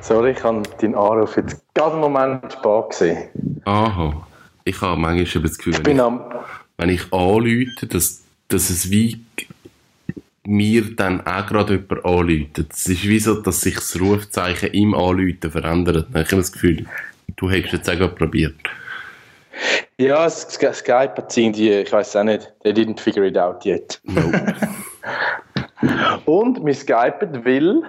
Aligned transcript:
Sorry, 0.00 0.32
ich 0.32 0.42
habe 0.42 0.62
deinen 0.80 0.94
Anruf 0.94 1.36
jetzt 1.36 1.62
gerade 1.74 1.92
einen 1.92 2.00
Moment 2.00 2.52
spät 2.52 2.90
gesehen. 2.90 3.62
Aha. 3.64 4.26
Ich 4.64 4.80
habe 4.80 5.00
manchmal 5.00 5.42
das 5.44 5.58
Gefühl, 5.58 5.74
Ich 5.74 5.78
wenn 5.78 5.84
bin 5.84 5.96
ich, 5.96 6.02
am... 6.02 6.24
wenn 6.78 6.88
ich 6.88 7.12
anrufe, 7.12 7.86
dass, 7.88 8.22
dass 8.48 8.70
es 8.70 8.90
wie 8.90 9.20
mir 10.44 10.96
dann 10.96 11.26
auch 11.26 11.46
gerade 11.46 11.74
jemand 11.74 12.04
anruft. 12.04 12.72
Es 12.72 12.86
ist 12.86 13.04
wie 13.04 13.20
so, 13.20 13.34
dass 13.40 13.60
sich 13.60 13.74
das 13.74 14.00
Rufzeichen 14.00 14.70
im 14.72 14.94
Anrufen 14.94 15.50
verändert. 15.50 16.06
Ich 16.10 16.16
habe 16.16 16.36
das 16.36 16.52
Gefühl, 16.52 16.86
du 17.36 17.50
hättest 17.50 17.86
jetzt 17.86 18.02
auch 18.02 18.14
probiert. 18.14 18.56
Ja, 19.98 20.28
Skype 20.30 21.14
hat 21.16 21.36
irgendwie, 21.36 21.70
ich 21.70 21.92
weiß 21.92 22.16
auch 22.16 22.24
nicht, 22.24 22.50
they 22.62 22.72
didn't 22.72 22.98
figure 22.98 23.26
it 23.26 23.36
out 23.36 23.64
yet. 23.66 24.00
Nope. 24.04 24.54
Und 26.24 26.64
wir 26.64 26.74
skypen, 26.74 27.44
weil... 27.44 27.82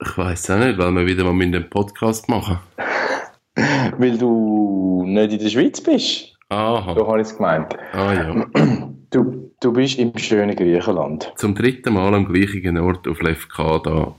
ich 0.00 0.18
weiß 0.18 0.50
auch 0.50 0.58
nicht, 0.58 0.78
weil 0.78 0.92
wir 0.92 1.06
wieder 1.06 1.24
mal 1.24 1.32
mit 1.32 1.54
dem 1.54 1.68
Podcast 1.70 2.28
machen. 2.28 2.58
Weil 3.98 4.18
du 4.18 5.04
nicht 5.06 5.32
in 5.32 5.38
der 5.38 5.48
Schweiz 5.48 5.80
bist. 5.80 6.36
Aha. 6.50 6.94
So 6.94 7.08
habe 7.08 7.22
ich 7.22 7.28
es 7.28 7.36
gemeint. 7.36 7.74
Ah 7.92 8.12
ja. 8.12 8.46
Du, 9.08 9.52
du 9.60 9.72
bist 9.72 10.00
im 10.00 10.18
schönen 10.18 10.54
Griechenland. 10.56 11.32
Zum 11.36 11.54
dritten 11.54 11.94
Mal 11.94 12.12
am 12.12 12.26
gleichen 12.26 12.76
Ort 12.76 13.06
auf 13.06 13.22
LFK 13.22 13.80
da. 13.84 14.14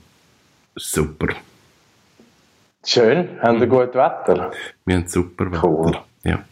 Super. 0.76 1.28
Schön, 2.86 3.40
haben 3.42 3.60
wir 3.60 3.68
gutes 3.68 3.96
Wetter. 3.96 4.52
Wir 4.86 4.96
haben 4.96 5.08
super 5.08 5.52
Wetter. 5.52 5.68
Cool. 5.68 5.98
Ja. 6.24 6.44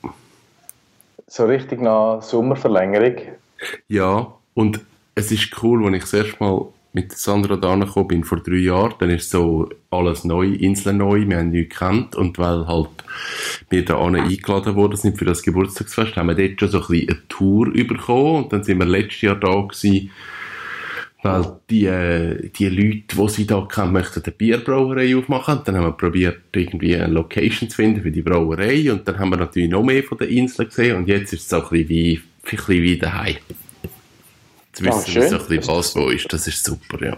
So 1.28 1.46
richtig 1.46 1.82
nach 1.82 2.22
Sommerverlängerung. 2.22 3.16
Ja, 3.88 4.34
und 4.54 4.82
es 5.16 5.32
ist 5.32 5.64
cool, 5.64 5.86
als 5.86 5.96
ich 5.96 6.02
das 6.02 6.14
erste 6.14 6.44
Mal 6.44 6.66
mit 6.96 7.12
Sandra 7.12 7.58
da 7.58 7.76
bin, 8.04 8.24
vor 8.24 8.40
drei 8.40 8.56
Jahren, 8.56 8.94
dann 9.00 9.10
ist 9.10 9.30
so 9.30 9.70
alles 9.92 10.24
neu, 10.24 10.48
Inseln 10.48 11.00
neu, 11.00 11.28
wir 11.28 11.40
haben 11.40 11.50
nichts 11.50 11.74
gekannt. 11.74 12.16
Und 12.16 12.40
weil 12.40 12.66
halt 12.68 12.90
wir 13.70 13.84
da 13.84 14.02
eingeladen 14.02 14.76
worden 14.76 14.96
sind 14.96 15.18
für 15.18 15.26
das 15.26 15.44
Geburtstagsfest, 15.44 16.16
haben 16.16 16.30
wir 16.30 16.36
dort 16.36 16.60
schon 16.60 16.70
so 16.70 16.78
ein 16.80 16.88
bisschen 16.88 17.10
eine 17.10 17.28
Tour 17.28 17.72
bekommen 17.74 18.44
und 18.44 18.54
dann 18.54 18.64
sind 18.64 18.80
wir 18.80 18.86
letztes 18.86 19.22
Jahr 19.22 19.36
da 19.36 19.62
gewesen, 19.62 20.10
weil 21.22 21.60
die, 21.70 21.86
äh, 21.86 22.50
die 22.50 22.70
Leute, 22.70 23.18
die 23.18 23.30
sie 23.30 23.46
da 23.46 23.68
kennen, 23.70 23.92
möchten 23.92 24.24
eine 24.24 24.32
Bierbrauerei 24.32 25.18
aufmachen. 25.18 25.62
Dann 25.66 25.76
haben 25.76 25.86
wir 25.86 25.92
probiert, 25.92 26.44
irgendwie 26.54 26.96
eine 26.96 27.12
Location 27.12 27.70
zu 27.70 27.76
finden 27.76 28.04
für 28.04 28.12
die 28.12 28.22
Brauerei. 28.22 28.90
Und 28.92 29.06
dann 29.08 29.20
haben 29.20 29.32
wir 29.32 29.38
natürlich 29.38 29.70
noch 29.70 29.84
mehr 29.84 30.04
von 30.04 30.20
der 30.20 30.30
Insel 30.30 30.68
gesehen. 30.68 30.96
Und 30.96 31.08
jetzt 31.08 31.34
ist 31.34 31.42
es 31.42 31.50
so 31.50 31.58
ein 31.58 31.62
bisschen 31.64 31.90
wie, 31.90 32.16
ein 32.18 32.22
bisschen 32.44 32.84
wie 32.84 32.98
daheim. 32.98 33.36
Jetzt 34.78 34.82
Ah, 34.82 34.98
wissen 34.98 35.16
wir 35.16 35.22
schön. 35.22 35.30
so 35.30 35.38
ein 35.38 35.48
bisschen, 35.48 35.68
was 35.76 35.96
wo 35.96 36.08
ist. 36.10 36.32
Das 36.34 36.48
ist 36.48 36.64
super, 36.64 37.06
ja. 37.06 37.18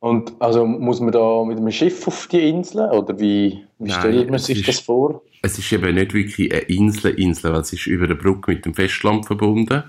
Und 0.00 0.32
also 0.38 0.66
muss 0.66 1.00
man 1.00 1.12
da 1.12 1.44
mit 1.44 1.56
einem 1.56 1.70
Schiff 1.70 2.06
auf 2.06 2.26
die 2.26 2.48
Insel 2.48 2.90
oder 2.90 3.18
wie, 3.18 3.64
wie 3.78 3.88
Nein, 3.88 4.00
stellt 4.00 4.30
man 4.30 4.38
sich 4.38 4.58
ist- 4.60 4.68
das 4.68 4.80
vor? 4.80 5.22
Es 5.42 5.58
ist 5.58 5.70
eben 5.72 5.94
nicht 5.94 6.12
wirklich 6.14 6.50
eine 6.52 6.60
Insel, 6.62 7.12
Insel, 7.18 7.52
weil 7.52 7.60
es 7.60 7.72
ist 7.72 7.86
über 7.86 8.04
eine 8.04 8.14
Brücke 8.14 8.50
mit 8.52 8.64
dem 8.64 8.74
Festland 8.74 9.26
verbunden. 9.26 9.82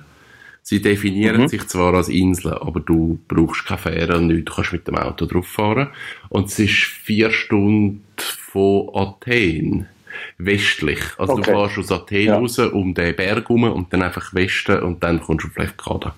Sie 0.62 0.82
definieren 0.82 1.42
Mhm. 1.44 1.48
sich 1.48 1.66
zwar 1.68 1.94
als 1.94 2.10
Insel, 2.10 2.54
aber 2.56 2.80
du 2.80 3.20
brauchst 3.28 3.66
keine 3.66 3.78
Fähre 3.80 4.18
und 4.18 4.28
nichts, 4.28 4.46
du 4.46 4.54
kannst 4.56 4.74
mit 4.74 4.88
dem 4.88 4.96
Auto 4.98 5.26
drauf 5.26 5.48
fahren. 5.48 5.90
Und 6.30 6.48
es 6.48 6.60
ist 6.60 6.72
vier 6.74 7.30
Stunden 7.32 8.04
von 8.18 8.90
Athen 8.94 9.88
westlich. 10.38 11.00
Also 11.18 11.34
Okay. 11.34 11.52
du 11.52 11.58
fährst 11.68 11.78
aus 11.78 11.92
Athen 11.92 12.22
Ja. 12.26 12.38
raus 12.38 12.58
um 12.60 12.94
den 12.94 13.16
Berg 13.16 13.50
rum 13.50 13.64
und 13.64 13.92
dann 13.94 14.02
einfach 14.02 14.34
Westen 14.34 14.80
und 14.80 15.04
dann 15.04 15.22
kommst 15.22 15.44
du 15.46 15.50
auf 15.50 15.58
Lefkada. 15.58 16.16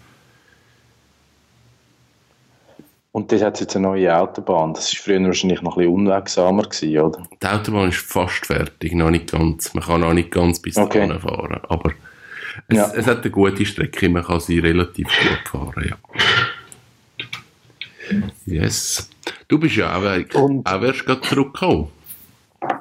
Und 3.18 3.32
das 3.32 3.42
hat 3.42 3.60
jetzt 3.60 3.76
eine 3.76 3.88
neue 3.88 4.16
Autobahn. 4.16 4.76
Das 4.76 4.94
war 4.94 5.02
früher 5.04 5.26
wahrscheinlich 5.26 5.64
noch 5.64 5.76
ein 5.76 5.86
bisschen 5.86 5.94
unwegsamer, 5.96 6.62
gewesen, 6.62 7.00
oder? 7.00 7.24
Die 7.42 7.48
Autobahn 7.48 7.90
ist 7.90 7.98
fast 7.98 8.46
fertig, 8.46 8.94
noch 8.94 9.10
nicht 9.10 9.32
ganz. 9.32 9.74
Man 9.74 9.84
kann 9.84 10.02
noch 10.02 10.14
nicht 10.14 10.30
ganz 10.30 10.60
bis 10.60 10.78
Okay. 10.78 11.08
dahin 11.08 11.20
fahren. 11.20 11.60
Aber 11.68 11.90
es, 12.68 12.78
Ja. 12.78 12.92
es 12.96 13.08
hat 13.08 13.22
eine 13.24 13.32
gute 13.32 13.66
Strecke, 13.66 14.08
man 14.08 14.24
kann 14.24 14.40
sie 14.40 14.60
relativ 14.60 15.08
gut 15.08 15.50
fahren, 15.50 15.90
ja. 15.90 15.96
Yes. 18.46 19.10
Du 19.48 19.58
bist 19.60 19.76
ja 19.78 19.98
auch, 19.98 20.40
Und- 20.40 20.68
auch 20.72 20.82
erst 20.84 21.04
gerade 21.04 21.22
zurückgekommen. 21.22 21.88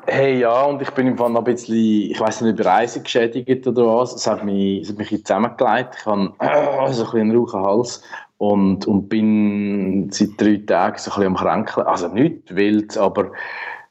Hey, 0.07 0.41
ja, 0.41 0.65
und 0.65 0.83
ich 0.83 0.91
bin 0.91 1.07
im 1.07 1.17
Fall 1.17 1.31
noch 1.31 1.41
ein 1.47 1.53
bisschen, 1.55 1.77
ich 2.11 2.21
weiß 2.21 2.43
nicht, 2.43 2.59
über 2.59 2.67
Reise 2.71 3.03
geschädigt 3.03 3.67
oder 3.67 3.87
was. 3.87 4.15
Es 4.15 4.27
hat 4.27 4.45
mich, 4.45 4.83
es 4.83 4.91
hat 4.91 4.99
mich 4.99 5.09
zusammengelegt. 5.25 5.97
Ich 5.99 6.05
habe 6.07 6.33
äh, 6.41 6.47
so 6.93 7.05
ein 7.05 7.05
bisschen 7.07 7.21
einen 7.21 7.37
rauchen 7.37 7.61
Hals 7.63 8.03
und, 8.39 8.87
und 8.87 9.09
bin 9.09 10.11
seit 10.11 10.39
drei 10.39 10.61
Tagen 10.67 10.99
so 10.99 11.11
ein 11.11 11.15
bisschen 11.15 11.27
am 11.27 11.37
Kränkeln. 11.37 11.87
Also 11.87 12.09
nicht 12.09 12.55
wild, 12.55 12.97
aber 12.97 13.33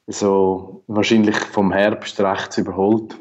so 0.08 0.84
wahrscheinlich 0.88 1.36
vom 1.36 1.72
Herbst 1.72 2.20
rechts 2.20 2.58
überholt. 2.58 3.16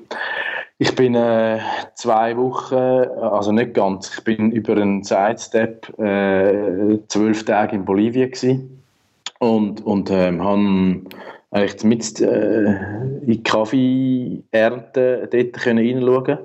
Ich 0.78 0.94
bin 0.94 1.14
äh, 1.14 1.60
zwei 1.94 2.36
Wochen, 2.36 2.74
also 2.74 3.52
nicht 3.52 3.74
ganz, 3.74 4.12
ich 4.18 4.24
bin 4.24 4.50
über 4.50 4.76
einen 4.76 5.04
Sidestep 5.04 5.98
äh, 5.98 6.98
zwölf 7.08 7.44
Tage 7.44 7.76
in 7.76 7.84
Bolivien 7.84 8.30
gewesen 8.30 8.82
und, 9.38 9.86
und 9.86 10.10
ähm, 10.10 10.42
habe 10.42 11.02
eigentlich 11.52 11.84
mit 11.84 12.20
äh, 12.20 12.64
in 12.64 13.26
die 13.26 13.42
Kaffeeernte 13.42 15.28
dort 15.30 15.52
können 15.52 15.78
reinschauen 15.78 16.38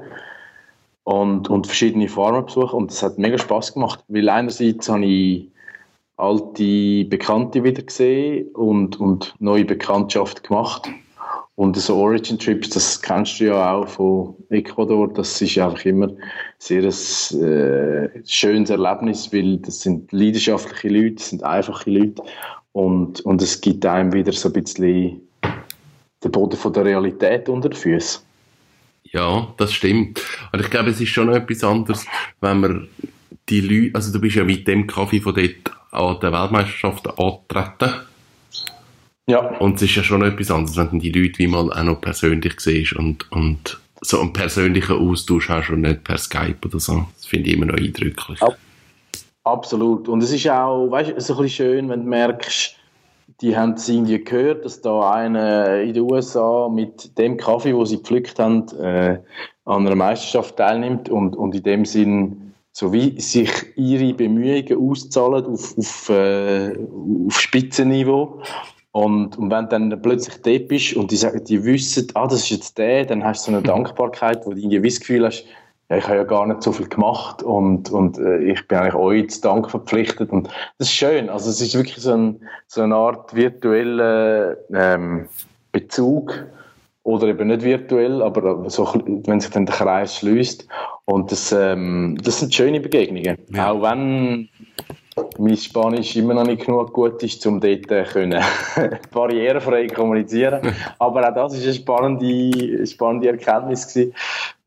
und, 1.09 1.49
und 1.49 1.65
verschiedene 1.65 2.07
Farmen 2.07 2.45
besuchen. 2.45 2.77
Und 2.77 2.91
das 2.91 3.01
hat 3.01 3.17
mega 3.17 3.39
Spaß 3.39 3.73
gemacht, 3.73 4.03
weil 4.09 4.29
einerseits 4.29 4.87
habe 4.89 5.05
ich 5.05 5.49
alte 6.17 7.05
Bekannte 7.05 7.63
wieder 7.63 7.81
gesehen 7.81 8.49
und, 8.49 8.99
und 8.99 9.33
neue 9.39 9.65
Bekanntschaften 9.65 10.43
gemacht. 10.43 10.87
Und 11.55 11.75
so 11.77 11.95
Origin 11.97 12.37
Trips, 12.37 12.69
das 12.69 13.01
kennst 13.01 13.39
du 13.39 13.45
ja 13.45 13.73
auch 13.73 13.87
von 13.87 14.35
Ecuador, 14.49 15.11
das 15.11 15.41
ist 15.41 15.57
einfach 15.57 15.83
immer 15.83 16.09
sehr 16.59 16.83
ein 16.83 17.41
äh, 17.41 18.09
schönes 18.25 18.69
Erlebnis, 18.69 19.33
weil 19.33 19.57
das 19.57 19.81
sind 19.81 20.11
leidenschaftliche 20.11 20.89
Leute, 20.89 21.15
das 21.15 21.29
sind 21.29 21.43
einfache 21.43 21.89
Leute. 21.89 22.21
Und, 22.71 23.21
und 23.21 23.41
es 23.41 23.59
gibt 23.59 23.83
einem 23.83 24.13
wieder 24.13 24.31
so 24.31 24.49
ein 24.49 24.53
bisschen 24.53 25.21
den 26.23 26.31
Boden 26.31 26.55
von 26.55 26.71
der 26.71 26.85
Realität 26.85 27.49
unter 27.49 27.69
den 27.69 27.77
Füßen. 27.77 28.28
Ja, 29.11 29.53
das 29.57 29.73
stimmt. 29.73 30.21
Und 30.51 30.61
ich 30.61 30.69
glaube, 30.69 30.89
es 30.91 31.01
ist 31.01 31.09
schon 31.09 31.29
etwas 31.33 31.63
anderes, 31.63 32.05
wenn 32.41 32.59
man 32.59 32.87
die 33.49 33.61
Leute, 33.61 33.95
also 33.95 34.11
du 34.13 34.19
bist 34.21 34.35
ja 34.35 34.43
mit 34.43 34.67
dem 34.67 34.85
Kaffee 34.85 35.19
von 35.21 35.33
dort 35.33 35.75
an 35.91 36.19
der 36.19 36.31
Weltmeisterschaft 36.31 37.07
angetreten. 37.19 38.01
Ja, 39.27 39.39
Und 39.57 39.75
es 39.75 39.83
ist 39.83 39.95
ja 39.95 40.03
schon 40.03 40.23
etwas 40.23 40.51
anderes, 40.51 40.77
wenn 40.77 40.89
du 40.91 40.97
die 40.99 41.11
Leute 41.11 41.39
wie 41.39 41.47
mal 41.47 41.71
auch 41.71 41.83
noch 41.83 42.01
persönlich 42.01 42.59
siehst 42.59 42.93
und, 42.93 43.31
und 43.31 43.79
so 44.01 44.21
einen 44.21 44.33
persönlichen 44.33 44.95
Austausch 44.97 45.49
hast 45.49 45.69
und 45.69 45.81
nicht 45.81 46.03
per 46.03 46.17
Skype 46.17 46.57
oder 46.65 46.79
so. 46.79 47.07
Das 47.15 47.25
finde 47.25 47.49
ich 47.49 47.55
immer 47.55 47.65
noch 47.67 47.77
eindrücklich. 47.77 48.41
Ab- 48.41 48.57
absolut. 49.43 50.07
Und 50.07 50.23
es 50.23 50.31
ist 50.31 50.47
auch, 50.49 50.89
weißt 50.89 51.11
du, 51.11 51.21
so 51.21 51.35
ein 51.37 51.43
bisschen 51.43 51.65
schön, 51.65 51.89
wenn 51.89 52.03
du 52.03 52.09
merkst, 52.09 52.75
die 53.41 53.55
haben 53.55 53.73
es 53.73 53.87
irgendwie 53.87 54.23
gehört, 54.23 54.65
dass 54.65 54.81
da 54.81 55.11
einer 55.11 55.81
in 55.81 55.93
den 55.93 56.03
USA 56.03 56.69
mit 56.69 57.17
dem 57.17 57.37
Kaffee, 57.37 57.75
wo 57.75 57.85
sie 57.85 57.97
gepflückt 57.97 58.37
haben, 58.39 58.67
äh, 58.77 59.19
an 59.65 59.85
einer 59.85 59.95
Meisterschaft 59.95 60.57
teilnimmt 60.57 61.09
und, 61.09 61.35
und 61.35 61.55
in 61.55 61.63
dem 61.63 61.85
Sinn 61.85 62.53
so 62.71 62.93
wie 62.93 63.19
sich 63.19 63.49
ihre 63.75 64.13
Bemühungen 64.13 64.89
auszahlen 64.89 65.45
auf, 65.45 65.77
auf, 65.77 66.09
äh, 66.09 66.77
auf 67.27 67.39
Spitzenniveau. 67.39 68.41
Und, 68.91 69.37
und 69.37 69.51
wenn 69.51 69.65
du 69.65 69.69
dann 69.69 70.01
plötzlich 70.01 70.41
dort 70.41 70.67
bist 70.67 70.95
und 70.95 71.11
die, 71.11 71.17
sagen, 71.17 71.43
die 71.43 71.63
wissen, 71.63 72.07
ah, 72.15 72.27
das 72.27 72.41
ist 72.41 72.49
jetzt 72.49 72.77
der, 72.77 73.05
dann 73.05 73.23
hast 73.23 73.47
du 73.47 73.51
so 73.51 73.57
eine 73.57 73.65
Dankbarkeit, 73.65 74.45
wo 74.45 74.51
du 74.51 74.57
irgendwie 74.57 74.81
das 74.81 74.99
Gefühl 74.99 75.25
hast, 75.25 75.45
ja, 75.89 75.97
ich 75.97 76.07
habe 76.07 76.17
ja 76.17 76.23
gar 76.23 76.45
nicht 76.45 76.61
so 76.61 76.71
viel 76.71 76.87
gemacht 76.87 77.41
und, 77.41 77.89
und 77.89 78.19
äh, 78.19 78.39
ich 78.39 78.67
bin 78.67 78.77
eigentlich 78.77 78.95
euch 78.95 79.29
zu 79.31 79.41
Dank 79.41 79.71
verpflichtet. 79.71 80.31
Und 80.31 80.47
das 80.77 80.87
ist 80.87 80.93
schön. 80.93 81.29
Also 81.29 81.49
es 81.49 81.61
ist 81.61 81.75
wirklich 81.75 81.97
so, 81.97 82.13
ein, 82.13 82.41
so 82.67 82.81
eine 82.81 82.95
Art 82.95 83.35
virtueller 83.35 84.57
ähm, 84.71 85.27
Bezug 85.71 86.45
oder 87.01 87.27
eben 87.27 87.47
nicht 87.47 87.63
virtuell, 87.63 88.21
aber 88.21 88.69
so, 88.69 88.87
wenn 89.05 89.39
sich 89.39 89.49
dann 89.49 89.65
der 89.65 89.75
Kreis 89.75 90.17
schließt. 90.17 90.67
Und 91.05 91.31
das, 91.31 91.51
ähm, 91.51 92.19
das 92.23 92.39
sind 92.39 92.53
schöne 92.53 92.79
Begegnungen. 92.79 93.39
Ja. 93.49 93.71
Auch 93.71 93.81
wenn 93.81 94.49
mein 95.39 95.57
Spanisch 95.57 96.15
immer 96.15 96.35
noch 96.35 96.45
nicht 96.45 96.65
genug 96.65 96.93
gut 96.93 97.23
ist, 97.23 97.45
um 97.47 97.59
dort 97.59 97.89
äh, 97.89 98.03
können 98.03 98.43
barrierefrei 99.11 99.87
kommunizieren. 99.87 100.75
Aber 100.99 101.27
auch 101.27 101.33
das 101.33 101.55
ist 101.55 101.63
eine 101.63 101.73
spannende, 101.73 102.85
spannende 102.85 103.29
Erkenntnis 103.29 103.87
gewesen. 103.87 104.13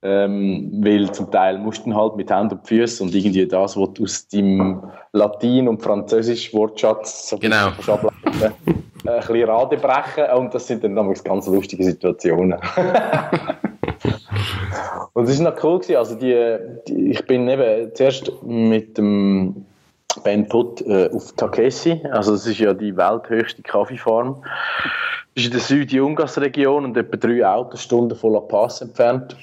Ähm, 0.05 0.81
weil 0.83 1.13
zum 1.13 1.31
Teil 1.31 1.59
musst 1.59 1.87
du 1.87 1.95
halt 1.95 2.17
mit 2.17 2.29
Händen 2.29 2.57
und 2.57 2.67
Füßen 2.67 3.07
und 3.07 3.15
irgendwie 3.15 3.47
das, 3.47 3.77
was 3.77 3.93
du 3.95 4.03
aus 4.03 4.27
deinem 4.27 4.83
Latein- 5.13 5.69
und 5.69 5.81
Französisch 5.81 6.53
Wortschatz 6.53 7.29
so 7.29 7.39
genau. 7.39 7.69
ableiten, 7.69 8.13
äh, 8.43 9.11
ein 9.11 9.21
bisschen 9.21 9.49
Rade 9.49 9.77
brechen 9.77 10.25
und 10.37 10.53
das 10.53 10.67
sind 10.67 10.83
dann 10.83 10.97
damals 10.97 11.23
ganz 11.23 11.47
lustige 11.47 11.85
Situationen. 11.85 12.59
und 15.13 15.29
es 15.29 15.39
war 15.39 15.53
noch 15.53 15.63
cool, 15.63 15.79
gewesen. 15.79 15.97
also 15.97 16.17
die, 16.17 16.57
die, 16.89 17.11
ich 17.13 17.25
bin 17.27 17.47
eben 17.49 17.95
zuerst 17.95 18.33
mit 18.43 18.99
dem 18.99 19.65
Ben 20.25 20.49
Putt 20.49 20.83
äh, 20.83 21.11
auf 21.13 21.31
Takeshi, 21.37 22.03
also 22.11 22.33
das 22.33 22.45
ist 22.45 22.59
ja 22.59 22.75
die 22.75 22.97
welthöchste 22.97 23.63
Kaffeefarm. 23.63 24.43
Das 25.35 25.45
ist 25.45 25.47
in 25.47 25.53
der 25.53 25.61
Süd-Jungas-Region 25.61 26.85
und 26.87 26.97
etwa 26.97 27.17
drei 27.17 27.47
Autostunden 27.47 28.19
von 28.19 28.33
La 28.33 28.41
Paz 28.41 28.81
entfernt. 28.81 29.37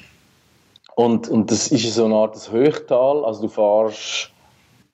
Und, 0.99 1.29
und 1.29 1.49
das 1.49 1.71
ist 1.71 1.93
so 1.93 2.03
eine 2.03 2.15
Art 2.15 2.51
Höchtal, 2.51 3.23
also 3.23 3.43
du 3.43 3.47
fährst 3.47 4.33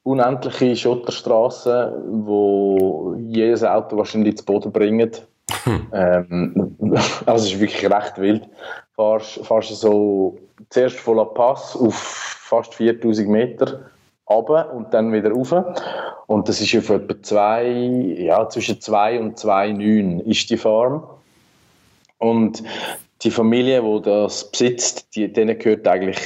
unendliche 0.03 0.75
Schotterstraßen, 0.75 2.27
wo 2.27 3.15
jedes 3.17 3.63
Auto 3.63 3.97
wahrscheinlich 3.97 4.37
zu 4.37 4.45
Boden 4.45 4.71
bringt. 4.71 5.27
Hm. 5.63 5.87
Ähm, 5.93 6.77
also 7.25 7.47
es 7.47 7.53
ist 7.53 7.59
wirklich 7.59 7.91
recht 7.91 8.19
wild. 8.19 8.47
Fahrst, 8.95 9.43
fahrst 9.47 9.75
so 9.77 10.37
zuerst 10.69 10.99
von 10.99 11.17
La 11.17 11.23
Paz 11.23 11.75
auf 11.75 11.95
fast 11.95 12.75
4000 12.75 13.27
Meter 13.27 13.89
runter 14.29 14.71
und 14.75 14.93
dann 14.93 15.11
wieder 15.11 15.31
rauf. 15.31 15.55
Und 16.27 16.47
das 16.47 16.61
ist 16.61 16.75
auf 16.77 16.91
etwa 16.91 17.15
zwei, 17.23 17.65
ja, 18.19 18.47
zwischen 18.47 18.79
2 18.79 19.19
und 19.21 19.39
2,9 19.39 20.21
ist 20.21 20.51
die 20.51 20.57
Farm. 20.57 21.03
Und 22.19 22.61
die 23.21 23.31
Familie, 23.31 23.81
die 23.81 24.01
das 24.01 24.51
besitzt, 24.51 25.15
die, 25.15 25.31
denen 25.31 25.57
gehört 25.57 25.87
eigentlich 25.87 26.19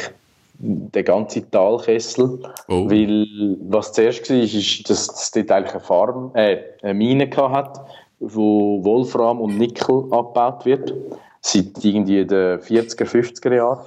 der 0.60 1.04
ganze 1.04 1.50
Talkessel. 1.50 2.40
Oh. 2.68 2.90
Weil 2.90 3.58
was 3.62 3.94
zuerst 3.94 4.30
war, 4.30 4.38
ist, 4.38 4.90
dass 4.90 5.10
es 5.10 5.32
dort 5.32 5.52
eigentlich 5.52 5.74
eine 5.74 5.80
Farm, 5.80 6.32
äh, 6.34 6.58
eine 6.82 6.94
Mine 6.94 7.30
hat, 7.36 7.80
wo 8.20 8.84
Wolfram 8.84 9.40
und 9.40 9.58
Nickel 9.58 10.04
abgebaut 10.12 10.66
wird. 10.66 10.94
Seit 11.42 11.84
irgendwie 11.84 12.26
den 12.26 12.60
40er, 12.60 13.06
50er 13.06 13.56
Jahren. 13.56 13.80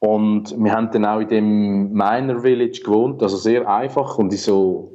Und 0.00 0.54
wir 0.56 0.72
haben 0.72 0.90
dann 0.92 1.06
auch 1.06 1.20
in 1.20 1.28
dem 1.28 1.92
Miner 1.92 2.40
Village 2.40 2.82
gewohnt, 2.84 3.22
also 3.22 3.36
sehr 3.36 3.68
einfach 3.68 4.18
und 4.18 4.32
in 4.32 4.38
so, 4.38 4.92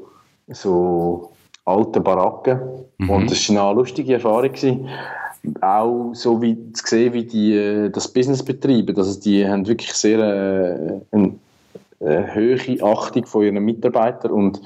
so 0.48 1.33
alten 1.66 2.04
Baracken. 2.04 2.60
Mhm. 2.98 3.10
Und 3.10 3.32
das 3.32 3.50
war 3.50 3.68
eine 3.70 3.80
lustige 3.80 4.14
Erfahrung. 4.14 4.52
Gewesen. 4.52 4.90
Auch 5.62 6.14
so 6.14 6.42
wie 6.42 6.72
zu 6.72 6.88
sehen, 6.88 7.14
wie 7.14 7.26
die 7.26 7.56
äh, 7.56 7.90
das 7.90 8.08
Business 8.08 8.44
betreiben. 8.44 8.96
Also 8.96 9.20
die 9.20 9.48
haben 9.48 9.68
wirklich 9.68 9.94
sehr 9.94 10.20
äh, 10.20 11.02
eine, 11.12 11.36
eine 12.00 12.36
hohe 12.36 12.84
Achtung 12.84 13.26
von 13.26 13.44
ihren 13.44 13.64
Mitarbeitern 13.64 14.32
und 14.32 14.62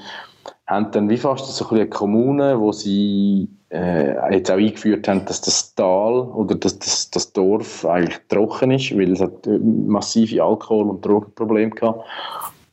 haben 0.66 0.90
dann 0.92 1.08
wie 1.08 1.16
fast 1.16 1.46
so 1.46 1.68
eine 1.70 1.88
Kommune, 1.88 2.60
wo 2.60 2.72
sie 2.72 3.48
äh, 3.70 4.34
jetzt 4.34 4.50
auch 4.50 4.56
eingeführt 4.56 5.08
haben, 5.08 5.24
dass 5.24 5.40
das 5.40 5.74
Tal 5.74 6.20
oder 6.20 6.54
dass 6.54 6.78
das, 6.78 7.10
das 7.10 7.32
Dorf 7.32 7.84
eigentlich 7.84 8.20
trocken 8.28 8.70
ist, 8.70 8.96
weil 8.96 9.12
es 9.12 9.20
hat 9.20 9.46
äh, 9.46 9.58
massive 9.58 10.42
Alkohol- 10.42 10.90
und 10.90 11.04
Drogenprobleme 11.04 11.70
gehabt. 11.70 12.04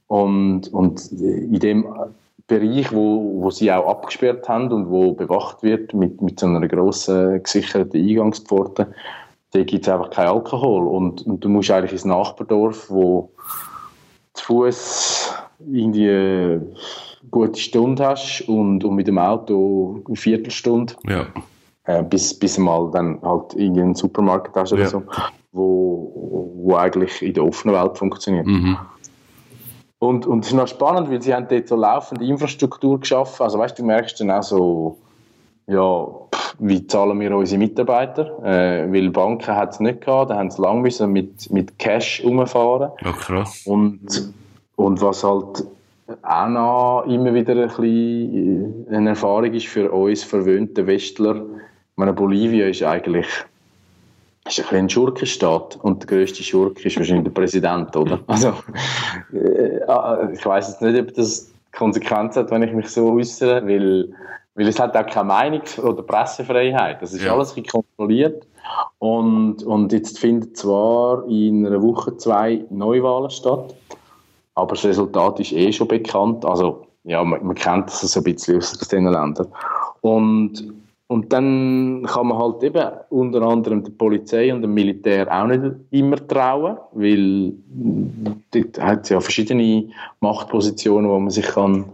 Und, 0.08 0.72
und 0.72 1.12
in 1.12 1.60
dem 1.60 1.88
Bereich, 2.48 2.92
wo, 2.94 3.42
wo 3.42 3.50
sie 3.50 3.72
auch 3.72 3.88
abgesperrt 3.88 4.48
haben 4.48 4.72
und 4.72 4.90
wo 4.90 5.14
bewacht 5.14 5.64
wird 5.64 5.94
mit, 5.94 6.22
mit 6.22 6.40
so 6.40 6.46
einer 6.46 6.68
grossen 6.68 7.42
gesicherten 7.42 8.00
Eingangspforte, 8.00 8.94
da 9.52 9.64
gibt 9.64 9.88
es 9.88 9.92
einfach 9.92 10.12
keinen 10.12 10.28
Alkohol. 10.28 10.88
Und, 10.88 11.26
und 11.26 11.44
du 11.44 11.50
musst 11.50 11.72
eigentlich 11.72 11.94
ins 11.94 12.06
Nachbardorf, 12.06 12.90
wo 12.90 13.32
zu 14.34 14.46
Fuß 14.46 15.34
irgendwie 15.72 16.10
eine 16.10 16.62
gute 17.32 17.60
Stunde 17.60 18.06
hast 18.06 18.42
und, 18.48 18.84
und 18.84 18.96
mit 18.96 19.08
dem 19.08 19.18
Auto 19.18 20.02
eine 20.06 20.16
Viertelstunde. 20.16 20.94
Ja. 21.08 21.26
Äh, 21.86 22.04
bis, 22.04 22.38
bis 22.38 22.58
mal 22.58 22.90
dann 22.92 23.22
halt 23.22 23.54
in 23.54 23.80
einen 23.80 23.96
Supermarkt 23.96 24.56
hast 24.56 24.74
oder 24.74 24.84
ja. 24.84 24.90
so, 24.90 25.04
wo, 25.52 26.52
wo 26.56 26.76
eigentlich 26.76 27.22
in 27.22 27.34
der 27.34 27.46
offenen 27.46 27.76
Welt 27.76 27.98
funktioniert. 27.98 28.46
Mhm. 28.46 28.78
Und, 30.00 30.26
und 30.26 30.44
es 30.44 30.52
ist 30.52 30.58
noch 30.58 30.68
spannend, 30.68 31.10
weil 31.10 31.22
sie 31.22 31.34
haben 31.34 31.48
dort 31.50 31.68
so 31.68 31.76
laufende 31.76 32.26
Infrastruktur 32.26 33.00
geschaffen. 33.00 33.44
Also 33.44 33.58
weißt 33.58 33.78
du, 33.78 33.84
du 33.84 33.88
merkst 33.88 34.20
dann 34.20 34.32
auch 34.32 34.44
so, 34.44 34.98
ja, 35.68 36.08
wie 36.60 36.86
zahlen 36.86 37.20
wir 37.20 37.36
unsere 37.36 37.60
Mitarbeiter? 37.60 38.44
Äh, 38.44 38.92
weil 38.92 39.10
Banken 39.10 39.56
hat 39.56 39.72
es 39.72 39.80
nicht 39.80 40.02
gehabt, 40.02 40.30
da 40.30 40.38
haben 40.38 40.52
sie 40.52 40.62
lange 40.62 40.82
müssen 40.82 41.12
mit, 41.12 41.50
mit 41.52 41.80
Cash 41.80 42.24
umfahren. 42.24 42.92
Ja, 43.04 43.12
krass. 43.12 43.64
Und, 43.66 44.34
und 44.76 45.02
was 45.02 45.24
halt 45.24 45.66
auch 46.22 46.48
noch 46.48 47.06
immer 47.08 47.34
wieder 47.34 47.54
ein 47.54 47.68
bisschen 47.68 48.86
eine 48.92 49.10
Erfahrung 49.10 49.54
ist 49.54 49.68
für 49.68 49.92
uns 49.92 50.24
verwöhnte 50.24 50.86
Westler. 50.86 51.36
Ich 51.38 51.98
meine, 51.98 52.14
Bolivien 52.14 52.70
ist 52.70 52.84
eigentlich 52.84 53.28
ist 54.48 54.72
ein, 54.72 54.78
ein 54.78 54.90
Schurkenstaat 54.90 55.78
und 55.82 56.04
der 56.04 56.18
größte 56.18 56.44
Schurke 56.44 56.88
ist 56.88 56.98
wahrscheinlich 56.98 57.24
der 57.24 57.32
Präsident, 57.32 57.96
oder? 57.96 58.20
Also, 58.28 58.54
äh, 59.34 59.82
ah, 59.88 60.30
ich 60.32 60.46
weiß 60.46 60.68
jetzt 60.70 60.82
nicht, 60.82 61.00
ob 61.00 61.14
das 61.14 61.52
Konsequenzen 61.76 62.44
hat, 62.44 62.52
wenn 62.52 62.64
ich 62.64 62.74
mich 62.74 62.90
so 62.90 63.14
äußere, 63.14 63.68
weil, 63.68 64.10
weil 64.56 64.68
es 64.68 64.80
hat 64.80 64.96
auch 64.96 65.06
keine 65.06 65.32
Meinungs- 65.32 65.80
oder 65.80 66.02
Pressefreiheit. 66.02 67.02
Das 67.02 67.14
ist 67.14 67.24
ja. 67.24 67.34
alles 67.34 67.56
ein 67.56 67.66
kontrolliert. 67.66 68.48
Und, 69.00 69.64
und 69.64 69.92
jetzt 69.92 70.20
finden 70.20 70.56
zwar 70.56 71.28
in 71.28 71.66
einer 71.66 71.82
Woche 71.82 72.18
zwei 72.18 72.66
Neuwahlen 72.70 73.30
statt, 73.30 73.76
aber 74.56 74.74
das 74.74 74.86
Resultat 74.86 75.40
ist 75.40 75.52
eh 75.52 75.72
schon 75.72 75.88
bekannt. 75.88 76.46
Also, 76.46 76.88
ja, 77.04 77.24
man, 77.24 77.46
man 77.46 77.56
kennt 77.56 77.88
das 77.88 78.02
so 78.02 78.20
ein 78.20 78.24
bisschen 78.24 78.58
aus 78.58 78.72
den 78.72 79.06
Ländern. 79.06 79.48
Und 80.02 80.74
und 81.08 81.32
dann 81.32 82.04
kann 82.08 82.28
man 82.28 82.38
halt 82.40 82.64
eben 82.64 82.84
unter 83.10 83.42
anderem 83.44 83.84
der 83.84 83.92
Polizei 83.92 84.52
und 84.52 84.64
dem 84.64 84.74
Militär 84.74 85.28
auch 85.32 85.46
nicht 85.46 85.76
immer 85.92 86.28
trauen, 86.28 86.78
weil 86.94 87.54
dort 88.52 88.82
hat 88.82 89.04
es 89.04 89.10
ja 89.10 89.20
verschiedene 89.20 89.90
Machtpositionen, 90.22 91.10
wo 91.10 91.20
man 91.20 91.30
sich 91.30 91.46
kann 91.46 91.86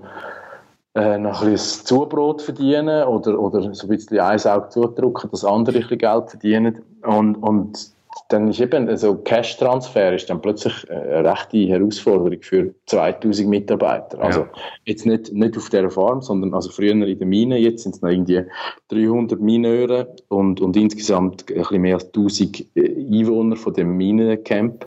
äh, 0.95 1.17
noch 1.17 1.41
ein 1.41 1.51
bisschen 1.51 1.85
Zubrot 1.85 2.41
verdienen 2.41 3.03
oder, 3.03 3.37
oder 3.37 3.73
so 3.73 3.87
ein 3.87 3.89
bisschen 3.89 4.19
eins 4.19 4.47
Auge 4.47 4.69
zudrücken, 4.69 5.29
dass 5.29 5.43
andere 5.43 5.77
ein 5.77 5.81
bisschen 5.81 5.97
Geld 5.97 6.29
verdienen. 6.29 6.81
Und, 7.03 7.35
und 7.35 7.91
dann 8.27 8.49
ist 8.49 8.59
eben, 8.59 8.89
also 8.89 9.15
Cash-Transfer 9.15 10.13
ist 10.13 10.29
dann 10.29 10.41
plötzlich 10.41 10.89
eine 10.89 11.29
rechte 11.29 11.57
Herausforderung 11.59 12.41
für 12.41 12.73
2000 12.87 13.47
Mitarbeiter. 13.47 14.19
Also 14.21 14.47
jetzt 14.85 15.05
nicht, 15.05 15.31
nicht 15.33 15.57
auf 15.57 15.69
dieser 15.69 15.89
Farm, 15.89 16.21
sondern 16.21 16.53
also 16.53 16.69
früher 16.69 16.91
in 16.91 17.01
der 17.01 17.27
Mine, 17.27 17.57
jetzt 17.57 17.83
sind 17.83 17.95
es 17.95 18.01
noch 18.01 18.09
irgendwie 18.09 18.43
300 18.89 19.39
Mineure 19.39 20.13
und, 20.27 20.61
und 20.61 20.75
insgesamt 20.75 21.49
ein 21.49 21.55
bisschen 21.55 21.81
mehr 21.81 21.95
als 21.95 22.05
1000 22.07 22.65
äh, 22.75 22.95
Einwohner 23.19 23.55
von 23.55 23.73
dem 23.73 23.97
Minencamp. 23.97 24.85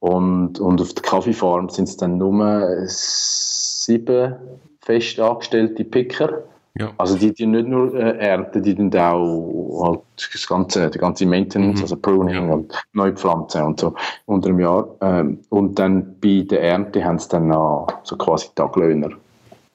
Und, 0.00 0.58
und 0.60 0.80
auf 0.80 0.94
der 0.94 1.02
Kaffeefarm 1.02 1.68
sind 1.68 1.88
es 1.88 1.96
dann 1.98 2.16
nur 2.16 2.84
sieben 2.86 4.34
fest 4.80 5.20
angestellte 5.20 5.84
Picker 5.84 6.42
ja. 6.78 6.92
Also 6.98 7.16
die, 7.16 7.32
die 7.34 7.46
nicht 7.46 7.66
nur 7.66 7.94
äh, 7.94 8.16
ernten, 8.18 8.62
die 8.62 8.74
dann 8.74 8.94
auch 8.94 9.82
halt 9.84 10.00
das 10.32 10.46
ganze, 10.46 10.90
die 10.90 10.98
ganze 10.98 11.26
Maintenance, 11.26 11.78
mhm. 11.78 11.82
also 11.82 11.96
Pruning 11.96 12.48
ja. 12.48 12.54
und 12.54 12.72
Neupflanzen 12.92 13.62
und 13.62 13.80
so 13.80 13.94
unter 14.26 14.50
einem 14.50 14.60
Jahr. 14.60 14.88
Ähm, 15.00 15.40
und 15.48 15.78
dann 15.78 16.14
bei 16.20 16.46
der 16.48 16.62
Ernte 16.62 17.04
haben 17.04 17.18
sie 17.18 17.28
dann 17.28 17.48
noch 17.48 17.88
so 18.04 18.16
quasi 18.16 18.48
Taglöhner. 18.54 19.10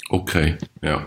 Okay, 0.10 0.56
ja. 0.82 1.02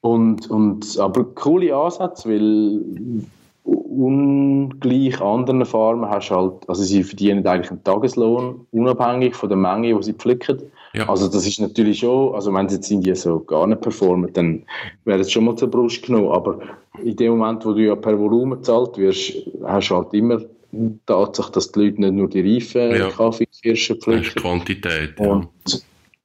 Und, 0.00 0.50
und, 0.50 0.98
aber 0.98 1.24
coole 1.34 1.74
Ansätze, 1.74 2.28
weil 2.28 3.24
ungleich 3.64 5.20
anderen 5.22 5.64
Farmen 5.64 6.10
hast 6.10 6.30
halt, 6.30 6.68
also 6.68 6.82
sie 6.82 7.02
verdienen 7.02 7.46
eigentlich 7.46 7.70
einen 7.70 7.84
Tageslohn, 7.84 8.66
unabhängig 8.72 9.34
von 9.34 9.48
der 9.48 9.56
Menge, 9.56 9.96
die 9.96 10.02
sie 10.02 10.12
pflücken. 10.12 10.60
Ja. 10.94 11.08
Also 11.08 11.28
das 11.28 11.46
ist 11.46 11.60
natürlich 11.60 11.98
schon, 11.98 12.34
also 12.34 12.54
wenn 12.54 12.68
sie 12.68 12.76
jetzt 12.76 12.90
Indien 12.90 13.16
so 13.16 13.40
gar 13.40 13.66
nicht 13.66 13.80
performen, 13.80 14.32
dann 14.32 14.62
wäre 15.04 15.20
es 15.20 15.32
schon 15.32 15.44
mal 15.44 15.56
zur 15.56 15.68
Brust 15.68 16.04
genommen, 16.06 16.30
aber 16.30 16.60
in 17.02 17.16
dem 17.16 17.36
Moment, 17.36 17.66
wo 17.66 17.72
du 17.72 17.84
ja 17.84 17.96
per 17.96 18.18
Volumen 18.18 18.62
zahlt 18.62 18.96
wirst, 18.96 19.32
hast 19.64 19.90
du 19.90 19.96
halt 19.96 20.14
immer 20.14 20.40
die 20.70 20.98
Tatsache, 21.06 21.52
dass 21.52 21.72
die 21.72 21.80
Leute 21.80 22.00
nicht 22.00 22.14
nur 22.14 22.28
die 22.28 22.54
reifen 22.54 22.96
ja. 22.96 23.10
Kaffeekirschen 23.10 24.00
pflücken. 24.00 24.22
Das 24.22 24.28
ist 24.28 24.36
Quantität, 24.36 25.14
ja. 25.18 25.26
Und, 25.26 25.48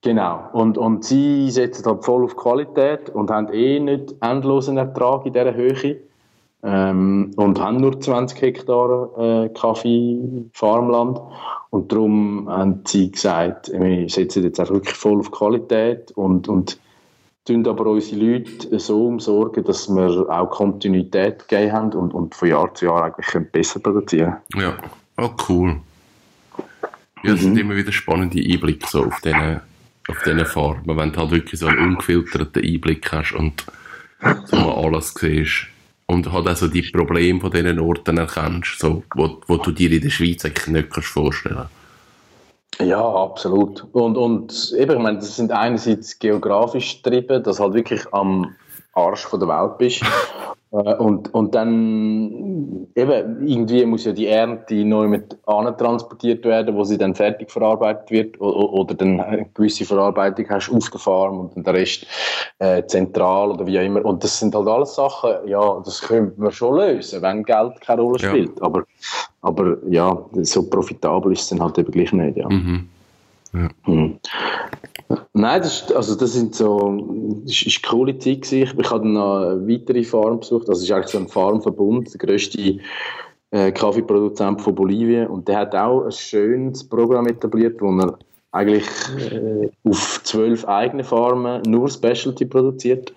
genau, 0.02 0.50
und, 0.54 0.78
und 0.78 1.04
sie 1.04 1.50
setzen 1.50 1.86
halt 1.86 2.06
voll 2.06 2.24
auf 2.24 2.36
Qualität 2.36 3.10
und 3.10 3.32
haben 3.32 3.52
eh 3.52 3.80
nicht 3.80 4.16
endlosen 4.22 4.78
Ertrag 4.78 5.26
in 5.26 5.34
dieser 5.34 5.56
Höhe. 5.56 5.98
Ähm, 6.62 7.32
und 7.38 7.60
haben 7.60 7.78
nur 7.78 8.00
20 8.00 8.42
Hektar 8.42 9.18
äh, 9.18 9.50
Kaffee-Farmland. 9.50 11.20
Und 11.70 11.92
darum 11.92 12.50
haben 12.50 12.82
sie 12.86 13.12
gesagt, 13.12 13.72
wir 13.72 14.10
setzen 14.10 14.44
jetzt 14.44 14.60
auch 14.60 14.70
wirklich 14.70 14.96
voll 14.96 15.20
auf 15.20 15.32
Qualität 15.32 16.12
und, 16.12 16.50
und 16.50 16.80
tun 17.46 17.66
aber 17.68 17.86
unsere 17.88 18.20
Leute 18.22 18.80
so 18.80 19.08
umsorgen, 19.08 19.63
dass 19.63 19.88
wir 19.88 20.28
auch 20.30 20.50
Kontinuität 20.50 21.48
gegeben 21.48 21.72
haben 21.72 21.94
und, 21.94 22.13
und 22.13 22.36
von 22.36 22.50
Jahr 22.50 22.74
zu 22.74 22.86
Jahr 22.86 23.06
eigentlich 23.06 23.51
besser 23.51 23.80
produzieren 23.80 24.38
Ja, 24.56 24.78
oh 25.18 25.30
cool. 25.48 25.78
Ja, 27.24 27.34
es 27.34 27.42
mhm. 27.42 27.46
sind 27.46 27.58
immer 27.60 27.75
wieder 27.75 27.92
spannende 27.92 28.39
Einblicke 28.39 28.88
so 28.88 29.06
auf 29.06 29.20
diesen 29.22 29.62
auf 30.08 30.24
diesen 30.24 30.46
Farben, 30.46 30.98
wenn 30.98 31.12
du 31.12 31.20
halt 31.20 31.32
wirklich 31.32 31.60
so 31.60 31.68
einen 31.68 31.80
ungefilterten 31.80 32.63
Einblick 32.63 33.12
hast 33.12 33.34
und 33.34 33.63
so 34.46 34.56
mal 34.56 34.74
alles 34.74 35.13
siehst 35.13 35.68
und 36.10 36.32
halt 36.32 36.48
auch 36.48 36.56
so 36.56 36.68
die 36.68 36.82
Probleme 36.82 37.39
von 37.39 37.51
diesen 37.51 37.80
Orten 37.80 38.18
erkennst, 38.18 38.80
so, 38.80 39.04
wo, 39.16 39.39
wo 39.48 39.58
du 39.58 39.72
dir 39.72 39.92
in 39.92 40.01
der 40.01 40.10
Schweiz 40.10 40.44
eigentlich 40.44 40.68
nicht 40.68 40.89
kannst 40.89 41.10
vorstellen 41.10 41.68
ja, 42.82 43.04
absolut. 43.04 43.86
Und, 43.92 44.16
und 44.16 44.74
eben, 44.78 44.94
ich 44.94 45.00
meine, 45.00 45.18
das 45.18 45.36
sind 45.36 45.51
einerseits 45.51 46.18
geografisch 46.18 47.01
getrieben, 47.04 47.44
dass 47.44 47.60
halt 47.60 47.74
wirklich 47.74 48.01
am 48.13 48.56
Arsch 48.94 49.25
von 49.25 49.42
der 49.42 49.50
Welt 49.50 49.78
bist. 49.78 50.01
Äh, 50.72 50.96
und, 50.96 51.34
und 51.34 51.56
dann 51.56 52.88
eben, 52.96 53.48
irgendwie 53.48 53.86
muss 53.86 54.06
ja 54.06 54.12
die 54.12 54.28
Ernte 54.28 54.76
neu 54.86 55.08
mit 55.08 55.38
transportiert 55.46 56.46
werden, 56.46 56.76
wo 56.76 56.84
sie 56.84 56.98
dann 56.98 57.16
fertig 57.16 57.50
verarbeitet 57.50 58.12
wird 58.12 58.42
oder, 58.42 58.74
oder 58.74 58.94
dann 58.94 59.20
eine 59.20 59.46
gewisse 59.54 59.86
Verarbeitung 59.86 60.46
hast 60.50 60.70
auf 60.70 60.90
der 60.90 61.00
Farm 61.00 61.40
und 61.40 61.56
dann 61.56 61.64
der 61.64 61.74
Rest 61.74 62.06
äh, 62.60 62.84
zentral 62.86 63.52
oder 63.52 63.66
wie 63.66 63.80
auch 63.80 63.84
immer. 63.84 64.06
Und 64.06 64.24
das 64.24 64.40
sind 64.40 64.54
halt 64.54 64.68
alles 64.68 64.96
Sachen, 64.96 65.48
ja, 65.48 65.82
das 65.84 66.02
könnte 66.02 66.40
man 66.40 66.52
schon 66.52 66.78
lösen, 66.78 67.22
wenn 67.22 67.44
Geld 67.44 67.82
keine 67.82 68.02
Rolle 68.02 68.20
spielt. 68.20 68.60
Ja. 68.60 68.66
Aber, 68.66 68.84
aber 69.42 69.78
ja, 69.90 70.18
so 70.44 70.70
profitabel 70.70 71.34
ist 71.34 71.42
es 71.42 71.50
dann 71.50 71.62
halt 71.62 71.78
eben 71.78 71.92
gleich 71.92 72.14
nicht. 72.14 72.38
Ja. 72.38 72.48
Mhm. 72.50 72.90
Ja. 73.54 73.70
Mhm. 73.88 74.20
Nein, 75.34 75.62
das, 75.62 75.82
ist, 75.82 75.96
also 75.96 76.16
das 76.16 76.34
sind 76.34 76.54
so, 76.54 77.42
das 77.44 77.63
ist 77.63 77.84
eine 77.84 77.92
coole 77.92 78.18
Zeit. 78.20 78.51
Ich 78.51 78.70
habe 78.70 78.84
dann 78.84 79.13
noch 79.13 79.38
eine 79.42 79.68
weitere 79.68 80.04
Farm 80.04 80.39
besucht. 80.39 80.70
Das 80.70 80.84
ist 80.84 80.92
eigentlich 80.92 81.08
so 81.08 81.18
ein 81.18 81.28
Farmverbund, 81.28 82.13
der 82.13 82.28
grösste 82.28 82.80
äh, 83.51 83.72
Kaffeeproduzent 83.72 84.62
von 84.62 84.75
Bolivien. 84.75 85.28
Und 85.28 85.48
der 85.48 85.58
hat 85.58 85.75
auch 85.75 86.06
ein 86.06 86.12
schönes 86.12 86.88
Programm 86.88 87.28
etabliert, 87.28 87.82
wo 87.82 87.89
er 88.00 88.20
eigentlich 88.51 88.88
äh, 89.32 89.70
auf 89.84 90.22
zwölf 90.24 90.66
eigene 90.66 91.04
Farmen 91.04 91.63
nur 91.63 91.89
Specialty 91.89 92.46
produziert. 92.46 93.13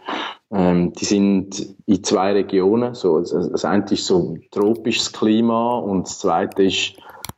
Ähm, 0.50 0.92
die 0.94 1.04
sind 1.04 1.74
in 1.86 2.04
zwei 2.04 2.32
Regionen. 2.32 2.94
So, 2.94 3.20
das, 3.20 3.30
das 3.30 3.64
eine 3.64 3.84
ist 3.90 4.06
so 4.06 4.36
tropisches 4.50 5.12
Klima 5.12 5.78
und 5.78 6.06
das 6.06 6.20
zweite 6.20 6.64
ist 6.64 6.94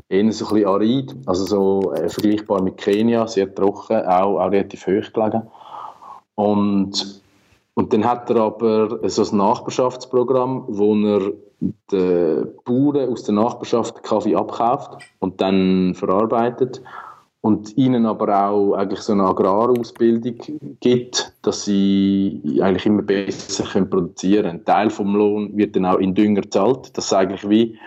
eher 0.09 0.33
so 0.33 0.47
ein 0.47 0.55
bisschen 0.55 0.69
arid, 0.69 1.17
also 1.27 1.45
so 1.45 1.93
äh, 1.95 2.09
vergleichbar 2.09 2.63
mit 2.63 2.77
Kenia, 2.77 3.27
sehr 3.27 3.55
trocken, 3.55 4.05
auch, 4.07 4.39
auch 4.41 4.51
relativ 4.51 4.87
hoch 4.87 5.13
gelegen. 5.13 5.43
Und, 6.35 7.23
und 7.75 7.93
dann 7.93 8.05
hat 8.05 8.31
er 8.31 8.37
aber 8.37 9.09
so 9.09 9.23
ein 9.23 9.37
Nachbarschaftsprogramm, 9.39 10.65
wo 10.69 10.95
er 10.95 11.33
den 11.91 12.49
Bauern 12.65 13.11
aus 13.11 13.25
der 13.25 13.35
Nachbarschaft 13.35 14.03
Kaffee 14.03 14.37
abkauft 14.37 15.03
und 15.21 15.41
dann 15.41 15.95
verarbeitet 15.95 16.83
und 17.41 17.77
ihnen 17.77 18.07
aber 18.07 18.49
auch 18.49 18.73
eigentlich 18.73 19.01
so 19.01 19.13
eine 19.13 19.25
Agrarausbildung 19.25 20.39
gibt, 20.81 21.35
dass 21.43 21.65
sie 21.65 22.59
eigentlich 22.63 22.87
immer 22.87 23.03
besser 23.03 23.65
können 23.65 23.91
produzieren 23.91 24.45
können. 24.45 24.61
Ein 24.61 24.65
Teil 24.65 24.91
vom 24.91 25.15
Lohn 25.15 25.57
wird 25.57 25.77
dann 25.77 25.87
auch 25.87 25.99
in 25.99 26.15
Dünger 26.15 26.41
gezahlt. 26.41 26.97
Das 26.97 27.07
ist 27.07 27.13
eigentlich 27.13 27.49
wie 27.49 27.79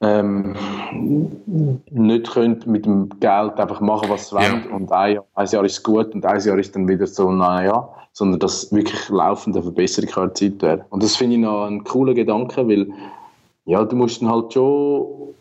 ähm, 0.00 0.54
nicht 1.90 2.30
könnt 2.30 2.66
mit 2.66 2.86
dem 2.86 3.08
Geld 3.20 3.58
einfach 3.58 3.80
machen, 3.80 4.08
was 4.08 4.28
sie 4.28 4.36
ja. 4.36 4.42
wollen 4.42 4.70
und 4.70 4.92
ein 4.92 5.14
Jahr, 5.14 5.24
ein 5.34 5.46
Jahr 5.46 5.64
ist 5.64 5.82
gut 5.82 6.14
und 6.14 6.24
ein 6.24 6.40
Jahr 6.40 6.58
ist 6.58 6.74
dann 6.74 6.86
wieder 6.86 7.06
so, 7.06 7.32
naja, 7.32 7.88
sondern 8.12 8.40
dass 8.40 8.72
wirklich 8.72 9.08
laufende 9.08 9.62
Verbesserung 9.62 10.28
erzielt 10.28 10.62
werden. 10.62 10.84
Und 10.90 11.02
das 11.02 11.16
finde 11.16 11.36
ich 11.36 11.42
noch 11.42 11.66
ein 11.66 11.84
cooler 11.84 12.14
Gedanke, 12.14 12.68
weil 12.68 12.88
ja, 13.64 13.84
du 13.84 13.96
musst 13.96 14.22
dann 14.22 14.30
halt 14.30 14.52
schon 14.52 15.34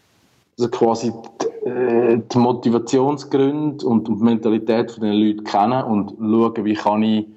also 0.58 0.70
quasi 0.72 1.14
die, 1.42 1.70
äh, 1.70 2.22
die 2.32 2.38
Motivationsgründe 2.38 3.86
und 3.86 4.08
die 4.08 4.12
Mentalität 4.12 4.92
von 4.92 5.04
den 5.04 5.14
Leuten 5.14 5.44
kennen 5.44 5.84
und 5.84 6.16
schauen, 6.20 6.66
wie 6.66 6.74
kann 6.74 7.04
ich 7.04 7.28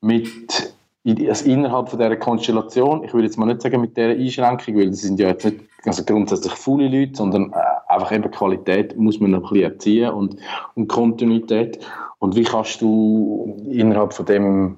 mit 0.00 0.74
also 1.06 1.44
innerhalb 1.44 1.88
von 1.88 1.98
dieser 1.98 2.16
Konstellation, 2.16 3.04
ich 3.04 3.14
würde 3.14 3.26
jetzt 3.26 3.38
mal 3.38 3.46
nicht 3.46 3.62
sagen 3.62 3.80
mit 3.80 3.96
dieser 3.96 4.10
Einschränkung, 4.10 4.76
weil 4.76 4.90
das 4.90 5.00
sind 5.00 5.20
ja 5.20 5.28
jetzt 5.28 5.44
nicht 5.44 5.60
also 5.84 6.04
grundsätzlich 6.04 6.52
faule 6.54 6.88
Leute, 6.88 7.16
sondern 7.16 7.52
äh, 7.52 7.92
einfach 7.92 8.10
eben 8.10 8.30
Qualität 8.30 8.96
muss 8.96 9.20
man 9.20 9.30
noch 9.30 9.44
ein 9.44 9.48
bisschen 9.50 9.72
erziehen 9.72 10.10
und, 10.10 10.36
und 10.74 10.88
Kontinuität. 10.88 11.78
Und 12.18 12.34
wie 12.34 12.42
kannst 12.42 12.80
du 12.80 13.56
innerhalb 13.70 14.12
von 14.12 14.26
dem 14.26 14.76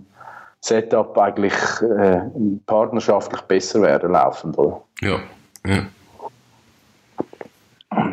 Setup 0.61 1.16
eigentlich 1.16 1.54
äh, 1.82 2.20
partnerschaftlich 2.66 3.40
besser 3.42 3.80
werden 3.82 4.12
laufend, 4.12 4.58
oder? 4.58 4.82
Ja, 5.00 5.18
ja. 5.66 5.87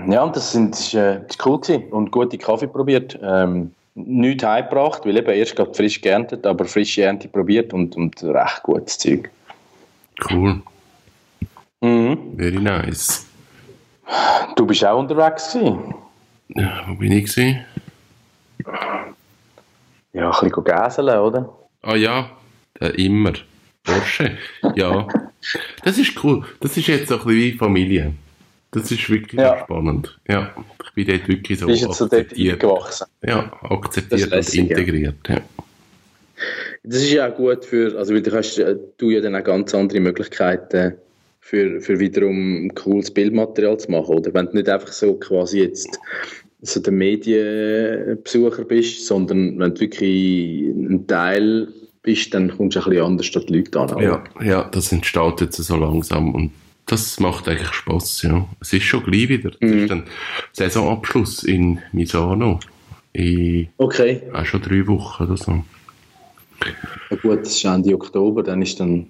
Ja, 0.08 0.24
und 0.24 0.36
das, 0.36 0.52
sind, 0.52 0.74
das, 0.74 0.82
ist, 0.82 0.94
äh, 0.94 1.20
das 1.22 1.36
ist 1.36 1.46
cool 1.46 1.60
gewesen 1.60 1.92
und 1.92 2.12
gute 2.12 2.38
Kaffee 2.38 2.68
probiert. 2.68 3.20
Ähm, 3.22 3.74
nichts 3.96 4.44
heimgebracht, 4.44 5.06
weil 5.06 5.18
eben 5.18 5.32
erst 5.32 5.56
gerade 5.56 5.74
frisch 5.74 6.02
geerntet, 6.02 6.46
aber 6.46 6.66
frische 6.66 7.04
Ernte 7.04 7.28
probiert 7.28 7.74
und, 7.74 7.96
und 7.96 8.22
recht 8.24 8.64
gutes 8.64 8.98
Zeug. 8.98 9.30
Cool. 10.30 10.62
Mhm. 11.82 12.38
Very 12.38 12.60
nice. 12.60 13.26
Du 14.56 14.66
bist 14.66 14.86
auch 14.86 15.00
unterwegs 15.00 15.54
gewesen? 15.54 15.96
Ja, 16.50 16.84
wo 16.88 16.96
bin 16.96 17.12
ich 17.12 17.26
gewesen? 17.26 17.66
Ja, 20.14 20.32
ein 20.32 20.50
bisschen 20.50 20.64
gäseln, 20.64 21.20
oder? 21.20 21.50
Ah 21.82 21.96
ja, 21.96 22.30
äh, 22.80 22.90
immer. 23.04 23.34
Porsche. 23.84 24.38
Ja. 24.76 25.08
Das 25.84 26.00
ist 26.00 26.24
cool. 26.24 26.44
Das 26.60 26.76
ist 26.76 26.88
jetzt 26.88 27.10
so 27.10 27.20
ein 27.20 27.24
bisschen 27.24 27.40
wie 27.40 27.52
Familie. 27.52 28.14
Das 28.76 28.92
ist 28.92 29.10
wirklich 29.10 29.40
ja. 29.40 29.60
spannend. 29.64 30.20
Ja, 30.28 30.54
ich 30.84 30.92
bin 30.94 31.08
dort 31.08 31.28
wirklich 31.30 31.60
so 31.60 31.66
Bist 31.66 31.86
akzeptiert. 31.86 32.62
So 32.62 32.68
gewachsen. 32.68 33.08
Ja, 33.26 33.52
akzeptiert 33.64 34.34
und 34.34 34.54
integriert. 34.54 35.16
Ja. 35.30 35.42
Das 36.84 37.02
ist 37.02 37.14
ja 37.14 37.32
auch 37.32 37.36
gut 37.36 37.64
für, 37.64 37.98
also 37.98 38.14
weil 38.14 38.22
du 38.22 38.34
hast 38.34 38.58
äh, 38.60 38.76
du 38.98 39.10
ja 39.12 39.22
dann 39.22 39.34
auch 39.36 39.44
ganz 39.46 39.74
andere 39.74 40.02
Möglichkeiten 40.02 40.96
für, 41.40 41.80
für 41.80 42.00
wiederum 42.00 42.70
cooles 42.76 43.12
Bildmaterial 43.12 43.80
zu 43.80 43.92
machen, 43.92 44.18
oder? 44.18 44.34
Wenn 44.34 44.48
du 44.48 44.58
nicht 44.58 44.68
einfach 44.68 44.92
so 44.92 45.14
quasi 45.14 45.62
jetzt 45.62 45.98
so 46.62 46.82
der 46.82 46.92
Medienbesucher 46.92 48.66
bist, 48.66 49.06
sondern 49.06 49.58
wenn 49.58 49.74
du 49.74 49.82
wirklich 49.82 50.68
ein 50.68 51.08
Teil 51.08 51.70
bist, 52.02 52.34
dann 52.34 52.50
kommst 52.50 52.76
du 52.76 52.82
ein 52.82 52.90
bisschen 52.90 53.06
anders 53.06 53.26
statt 53.28 53.46
die 53.48 53.58
Leute 53.58 53.80
an. 53.80 54.02
Ja, 54.02 54.24
ja, 54.44 54.70
das 54.70 54.92
entsteht 54.92 55.40
jetzt 55.40 55.56
so 55.56 55.78
langsam 55.78 56.36
und 56.36 56.52
das 56.86 57.20
macht 57.20 57.48
eigentlich 57.48 57.74
Spaß, 57.74 58.22
ja. 58.24 58.48
Es 58.60 58.74
ist 58.74 58.84
schon 58.84 59.04
gleich 59.04 59.30
wieder. 59.30 59.52
Es 59.60 59.70
mhm. 59.70 59.80
ist 59.80 59.90
dann 59.92 60.04
Saisonabschluss 60.52 61.44
in 61.44 61.80
Misano. 61.92 62.60
In 63.14 63.70
okay. 63.78 64.22
Auch 64.34 64.46
schon 64.46 64.62
drei 64.62 64.86
Wochen 64.88 65.24
oder 65.24 65.38
so. 65.38 65.64
Ja 67.10 67.18
gut, 67.18 67.42
das 67.42 67.50
ist 67.50 67.66
Ende 67.66 67.94
Oktober, 67.94 68.44
dann 68.44 68.62
ist 68.62 68.80
dann, 68.80 69.08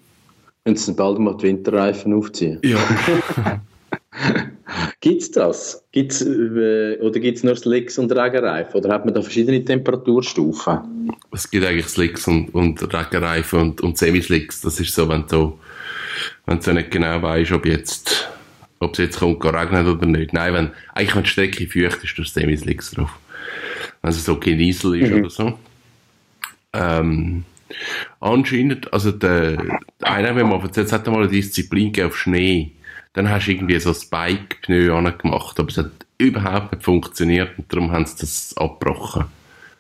wenn 0.64 0.76
sie 0.76 0.94
bald 0.94 1.20
mal 1.20 1.36
die 1.38 1.44
Winterreifen 1.44 2.14
aufziehen. 2.14 2.60
Ja. 2.64 2.80
gibt 5.02 5.22
es 5.22 5.32
das? 5.32 5.84
Gibt's, 5.92 6.22
äh, 6.22 6.98
oder 7.02 7.20
gibt 7.20 7.38
es 7.38 7.44
nur 7.44 7.56
Slicks 7.56 7.98
und 7.98 8.12
Regenreifen? 8.12 8.76
Oder 8.80 8.94
hat 8.94 9.06
man 9.06 9.14
da 9.14 9.22
verschiedene 9.22 9.64
Temperaturstufen? 9.64 11.12
Es 11.32 11.50
gibt 11.50 11.66
eigentlich 11.66 11.88
Slicks 11.88 12.28
und, 12.28 12.54
und 12.54 12.82
Regenreifen 12.82 13.60
und, 13.60 13.82
und 13.82 13.98
Semislicks. 13.98 14.62
Das 14.62 14.80
ist 14.80 14.94
so, 14.94 15.08
wenn 15.10 15.26
du 15.28 15.60
wenn 16.46 16.60
du 16.60 16.74
nicht 16.74 16.92
genau 16.92 17.22
weißt, 17.22 17.52
ob 17.52 17.66
jetzt, 17.66 18.30
ob 18.80 18.94
es 18.94 19.00
jetzt 19.00 19.20
kommt, 19.20 19.44
regnet 19.44 19.88
oder 19.88 20.06
nicht. 20.06 20.34
Nein, 20.34 20.54
wenn, 20.54 20.72
eigentlich 20.94 21.16
wenn 21.16 21.24
die 21.24 21.30
Strecke 21.30 21.68
feucht 21.68 22.04
ist, 22.04 22.18
durch 22.18 22.32
Semis 22.32 22.66
links 22.66 22.92
drauf. 22.92 23.12
Wenn 24.02 24.12
es 24.12 24.24
so 24.24 24.40
Genießel 24.40 25.02
ist 25.02 25.12
mhm. 25.12 25.20
oder 25.20 25.30
so. 25.30 25.60
Ähm, 26.74 27.46
anscheinend, 28.20 28.92
also 28.94 29.12
der, 29.12 29.58
der 29.58 29.80
einer, 30.02 30.36
wenn 30.36 30.50
man 30.50 30.62
erzählt, 30.62 30.92
hat 30.92 31.08
mal 31.08 31.20
eine 31.20 31.28
Disziplin 31.28 31.94
auf 32.04 32.18
Schnee. 32.18 32.72
Dann 33.14 33.30
hast 33.30 33.48
du 33.48 33.52
irgendwie 33.52 33.80
so 33.80 33.94
Spike-Pneu 33.94 35.12
gemacht, 35.14 35.60
aber 35.60 35.70
es 35.70 35.78
hat 35.78 35.92
überhaupt 36.18 36.74
nicht 36.74 36.84
funktioniert 36.84 37.58
und 37.58 37.72
darum 37.72 37.92
haben 37.92 38.06
sie 38.06 38.18
das 38.20 38.56
abgebrochen. 38.58 39.26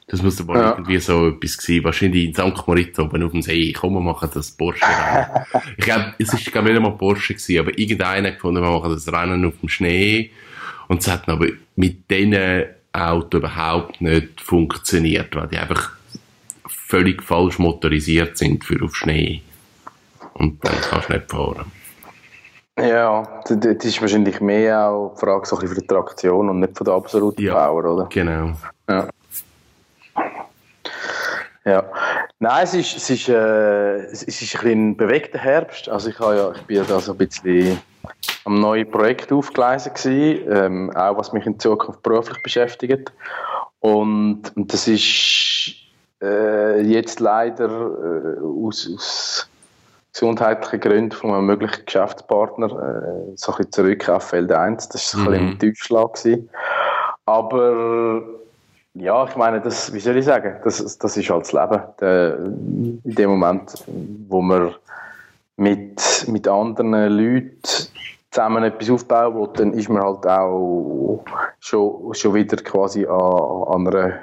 Das 0.08 0.22
muss 0.22 0.40
aber 0.40 0.56
ja. 0.56 0.72
irgendwie 0.72 1.00
so 1.00 1.30
etwas 1.30 1.58
gewesen. 1.58 1.84
Wahrscheinlich 1.84 2.26
in 2.26 2.34
St. 2.34 2.68
Moritz 2.68 3.00
oben 3.00 3.24
auf 3.24 3.32
dem 3.32 3.42
See. 3.42 3.74
Komm, 3.74 3.94
wir 3.94 4.02
machen 4.02 4.30
das 4.34 4.52
Porsche 4.52 4.86
Rennen. 4.86 5.46
ich 5.78 5.84
glaube, 5.84 6.14
es 6.20 6.32
ist 6.32 6.52
gar 6.52 6.62
nicht 6.62 6.76
einmal 6.76 6.92
Porsche 6.92 7.34
gewesen, 7.34 7.60
aber 7.60 7.78
irgendeiner 7.78 8.32
gefunden, 8.32 8.62
wir 8.62 8.70
machen 8.70 8.92
das 8.92 9.12
Rennen 9.12 9.46
auf 9.46 9.60
dem 9.60 9.70
Schnee. 9.70 10.32
Und 10.88 11.02
es 11.02 11.08
hat 11.08 11.28
aber 11.28 11.48
mit 11.76 12.10
diesen 12.10 12.66
Autos 12.94 13.40
überhaupt 13.40 14.00
nicht 14.00 14.40
funktioniert, 14.40 15.36
weil 15.36 15.48
die 15.48 15.58
einfach 15.58 15.92
völlig 16.68 17.24
falsch 17.24 17.58
motorisiert 17.58 18.38
sind 18.38 18.64
für 18.64 18.84
auf 18.84 18.96
Schnee. 18.96 19.42
Und 20.34 20.64
dann 20.64 20.76
kannst 20.82 21.10
du 21.10 21.14
nicht 21.14 21.32
fahren. 21.32 21.72
Ja, 22.78 23.42
das 23.48 23.86
ist 23.86 24.02
wahrscheinlich 24.02 24.42
mehr 24.42 24.90
auch 24.90 25.14
die 25.16 25.22
Frage 25.22 25.46
so 25.46 25.56
ein 25.56 25.62
bisschen 25.62 25.76
für 25.76 25.82
die 25.82 25.88
Traktion 25.88 26.50
und 26.50 26.60
nicht 26.60 26.78
von 26.78 26.86
der 26.86 26.94
absoluten 26.94 27.42
ja, 27.42 27.54
Power, 27.54 27.86
oder? 27.86 28.08
Genau. 28.12 28.52
Ja. 28.90 29.08
Ja, 31.66 31.84
nein, 32.38 32.64
es 32.64 32.76
ist, 32.76 32.96
es 32.96 33.10
ist, 33.10 33.28
äh, 33.28 33.96
es 34.06 34.24
ist 34.24 34.64
ein 34.64 34.72
ein 34.72 34.98
bewegter 34.98 35.40
Herbst. 35.40 35.90
Also 35.90 36.10
ich, 36.10 36.20
habe 36.20 36.38
ja, 36.38 36.52
ich 36.52 36.62
bin 36.62 36.86
da 36.88 37.00
so 37.00 37.14
ein 37.14 37.18
bisschen 37.18 37.80
am 38.46 38.60
neuen 38.60 38.90
Projekt 38.90 39.32
aufgeleisen 39.32 39.94
gewesen, 39.96 40.48
ähm, 40.52 40.96
auch 40.96 41.18
was 41.18 41.34
mich 41.34 41.46
in 41.48 41.60
Zukunft 41.60 42.04
beruflich 42.04 42.42
beschäftigt. 42.44 43.12
Und, 43.80 44.56
und 44.56 44.72
das 44.72 44.88
ist 44.88 45.74
äh, 46.22 46.82
jetzt 46.82 47.20
leider 47.20 47.68
äh, 47.68 48.40
aus, 48.44 48.88
aus 48.94 49.50
gesundheitlichen 50.14 50.80
Gründen 50.80 51.12
von 51.12 51.32
einem 51.32 51.48
möglichen 51.48 51.84
Geschäftspartner 51.84 52.68
äh, 52.68 53.36
so 53.36 53.52
ein 53.52 53.58
bisschen 53.58 53.72
zurück 53.72 54.08
auf 54.08 54.30
Feld 54.30 54.52
1. 54.52 54.90
Das 54.90 55.16
war 55.16 55.22
mhm. 55.22 55.28
ein 55.28 55.34
bisschen 55.34 55.50
ein 55.50 55.60
Tiefschlag. 55.60 56.14
Gewesen. 56.14 56.50
Aber 57.26 58.24
ja, 58.96 59.26
ich 59.26 59.36
meine, 59.36 59.62
das, 59.62 59.94
wie 59.94 60.00
soll 60.00 60.18
ich 60.18 60.26
sagen, 60.26 60.60
das, 60.64 60.98
das 60.98 61.18
ist 61.18 61.30
halt 61.30 61.44
das 61.44 61.52
Leben. 61.54 61.84
Der, 62.00 62.38
in 62.40 63.02
dem 63.04 63.30
Moment, 63.30 63.84
wo 64.28 64.42
man 64.42 64.74
mit, 65.58 66.26
mit 66.28 66.48
anderen 66.48 66.92
Leuten 66.92 67.60
zusammen 68.32 68.64
etwas 68.64 68.90
aufbauen 68.90 69.36
will, 69.36 69.50
dann 69.56 69.74
ist 69.74 69.90
man 69.90 70.04
halt 70.04 70.26
auch 70.26 71.24
schon, 71.60 72.14
schon 72.14 72.34
wieder 72.34 72.58
quasi 72.58 73.06
an, 73.06 73.64
an 73.68 73.88
einer 73.88 74.20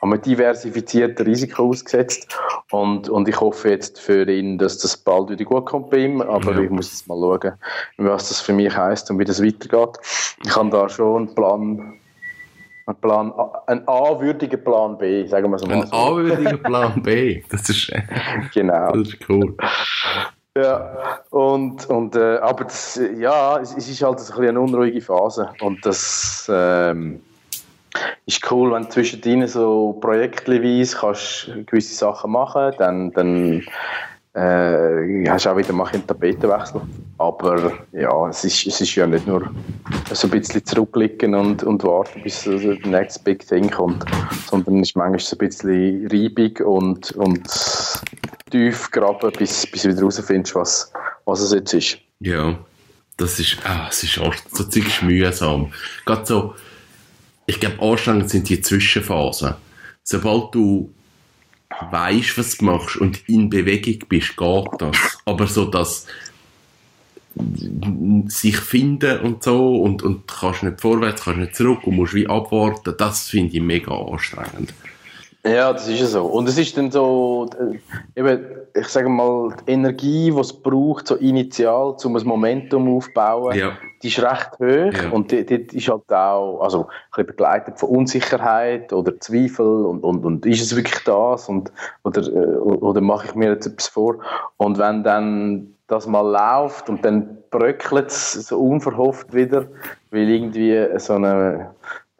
an 0.00 0.12
einem 0.12 0.22
diversifizierten 0.22 1.26
Risiko 1.26 1.68
ausgesetzt. 1.68 2.34
Und, 2.70 3.08
und 3.08 3.28
ich 3.28 3.38
hoffe 3.38 3.68
jetzt 3.68 4.00
für 4.00 4.26
ihn, 4.28 4.56
dass 4.56 4.78
das 4.78 4.96
bald 4.96 5.28
wieder 5.28 5.44
gut 5.44 5.66
kommt 5.66 5.90
bei 5.90 5.98
ihm. 5.98 6.22
Aber 6.22 6.52
ja. 6.52 6.60
ich 6.60 6.70
muss 6.70 6.90
jetzt 6.90 7.06
mal 7.06 7.18
schauen, 7.18 7.52
was 7.98 8.28
das 8.28 8.40
für 8.40 8.52
mich 8.52 8.74
heisst 8.74 9.10
und 9.10 9.18
wie 9.18 9.24
das 9.24 9.42
weitergeht. 9.42 9.98
Ich 10.44 10.56
habe 10.56 10.70
da 10.70 10.88
schon 10.88 11.16
einen 11.16 11.34
Plan, 11.34 12.00
einen 12.90 13.00
Plan, 13.00 13.32
einen 13.66 13.88
A-würdigen 13.88 14.62
Plan 14.62 14.98
B, 14.98 15.26
sagen 15.26 15.50
wir 15.50 15.58
so 15.58 15.66
mal. 15.66 15.82
Ein 15.82 15.92
A-würdiger 15.92 16.56
Plan 16.58 17.02
B, 17.02 17.42
das 17.50 17.68
ist, 17.68 17.92
genau. 18.54 18.92
das 18.92 19.08
ist 19.08 19.28
cool. 19.28 19.54
Ja, 20.56 21.20
und, 21.30 21.86
und, 21.86 22.16
äh, 22.16 22.38
aber 22.38 22.64
das, 22.64 23.00
ja, 23.16 23.58
es, 23.58 23.74
es, 23.76 23.88
ist 23.88 24.02
halt 24.02 24.18
ein 24.18 24.26
bisschen 24.26 24.48
eine 24.48 24.60
unruhige 24.60 25.00
Phase 25.00 25.48
und 25.60 25.84
das, 25.86 26.50
ähm, 26.52 27.20
ist 28.26 28.50
cool, 28.50 28.72
wenn 28.72 28.84
du 28.84 28.88
zwischendrin 28.88 29.46
so 29.46 29.98
projektweise 30.00 30.96
kannst 30.96 31.50
gewisse 31.66 31.94
Sachen 31.94 32.32
machen 32.32 32.72
dann, 32.78 33.10
dann 33.12 33.64
äh, 34.34 35.28
hast 35.28 35.46
auch 35.46 35.56
wieder 35.56 35.72
mal 35.72 35.88
einen 35.88 36.06
Tapetenwechsel. 36.06 36.80
Aber 37.18 37.72
ja, 37.92 38.28
es 38.28 38.44
ist, 38.44 38.66
es 38.66 38.80
ist 38.80 38.94
ja 38.94 39.06
nicht 39.06 39.26
nur 39.26 39.50
so 40.12 40.26
ein 40.26 40.30
bisschen 40.30 40.64
zurückblicken 40.64 41.34
und, 41.34 41.62
und 41.64 41.82
warten, 41.84 42.22
bis 42.22 42.44
der 42.44 42.76
next 42.86 43.24
big 43.24 43.46
thing 43.46 43.70
kommt, 43.70 44.04
sondern 44.48 44.80
es 44.80 44.90
ist 44.90 44.96
manchmal 44.96 45.20
so 45.20 45.36
ein 45.36 45.38
bisschen 45.38 46.08
reibig 46.10 46.60
und, 46.60 47.12
und 47.12 47.48
tief 48.50 48.90
graben, 48.90 49.32
bis, 49.36 49.66
bis 49.66 49.82
du 49.82 49.88
wieder 49.88 49.98
herausfindest, 49.98 50.54
was, 50.54 50.92
was 51.24 51.40
es 51.40 51.52
jetzt 51.52 51.74
ist. 51.74 51.98
Ja, 52.20 52.58
das 53.16 53.38
ist, 53.38 53.58
ah, 53.64 53.88
es 53.90 54.02
ist 54.02 54.18
auch 54.18 54.34
so 54.50 54.64
ziemlich 54.64 55.02
mühsam. 55.02 55.72
Gerade 56.06 56.24
so, 56.24 56.54
ich 57.46 57.60
glaube, 57.60 57.80
anstrengend 57.82 58.30
sind 58.30 58.48
die 58.48 58.60
Zwischenphasen. 58.60 59.54
Sobald 60.02 60.54
du 60.54 60.92
weißt, 61.90 62.36
was 62.38 62.58
du 62.58 62.64
machst 62.64 62.96
und 62.96 63.28
in 63.28 63.50
Bewegung 63.50 64.08
bist, 64.08 64.36
geht 64.36 64.68
das. 64.78 64.96
Aber 65.24 65.46
so 65.46 65.66
dass 65.66 66.06
sich 68.26 68.56
finden 68.56 69.20
und 69.20 69.42
so 69.42 69.80
und, 69.82 70.02
und 70.02 70.26
kannst 70.26 70.62
nicht 70.62 70.80
vorwärts, 70.80 71.22
kannst 71.24 71.40
nicht 71.40 71.54
zurück 71.54 71.86
und 71.86 71.96
musst 71.96 72.14
wie 72.14 72.26
abwarten, 72.26 72.94
das 72.98 73.28
finde 73.28 73.56
ich 73.56 73.62
mega 73.62 73.94
anstrengend. 73.94 74.74
Ja, 75.42 75.72
das 75.72 75.88
ist 75.88 76.00
ja 76.00 76.06
so. 76.06 76.26
Und 76.26 76.48
es 76.48 76.58
ist 76.58 76.76
dann 76.76 76.90
so, 76.90 77.48
äh, 77.58 78.20
eben, 78.20 78.44
ich 78.74 78.88
sage 78.88 79.08
mal, 79.08 79.54
die 79.66 79.72
Energie, 79.72 80.30
die 80.30 80.38
es 80.38 80.52
braucht, 80.52 81.06
so 81.06 81.16
initial, 81.16 81.96
um 82.04 82.16
ein 82.16 82.26
Momentum 82.26 82.94
aufzubauen, 82.94 83.56
ja. 83.56 83.72
die 84.02 84.08
ist 84.08 84.22
recht 84.22 84.52
hoch. 84.58 85.02
Ja. 85.02 85.10
Und 85.10 85.32
die, 85.32 85.46
die 85.46 85.78
ist 85.78 85.88
halt 85.88 86.12
auch, 86.12 86.60
also, 86.60 86.80
ein 86.80 86.86
bisschen 87.10 87.26
begleitet 87.26 87.78
von 87.78 87.88
Unsicherheit 87.88 88.92
oder 88.92 89.18
Zweifel 89.18 89.86
und, 89.86 90.04
und, 90.04 90.26
und 90.26 90.44
ist 90.44 90.60
es 90.60 90.76
wirklich 90.76 91.02
das? 91.04 91.48
Und, 91.48 91.72
oder, 92.02 92.20
äh, 92.20 92.56
oder 92.58 93.00
mache 93.00 93.28
ich 93.28 93.34
mir 93.34 93.52
jetzt 93.52 93.66
etwas 93.66 93.88
vor? 93.88 94.18
Und 94.58 94.76
wenn 94.78 95.02
dann 95.02 95.74
das 95.86 96.06
mal 96.06 96.20
läuft 96.20 96.88
und 96.88 97.04
dann 97.04 97.38
bröckelt 97.50 98.08
es 98.08 98.32
so 98.32 98.60
unverhofft 98.60 99.34
wieder, 99.34 99.66
weil 100.10 100.28
irgendwie 100.28 100.86
so 100.98 101.14
eine 101.14 101.70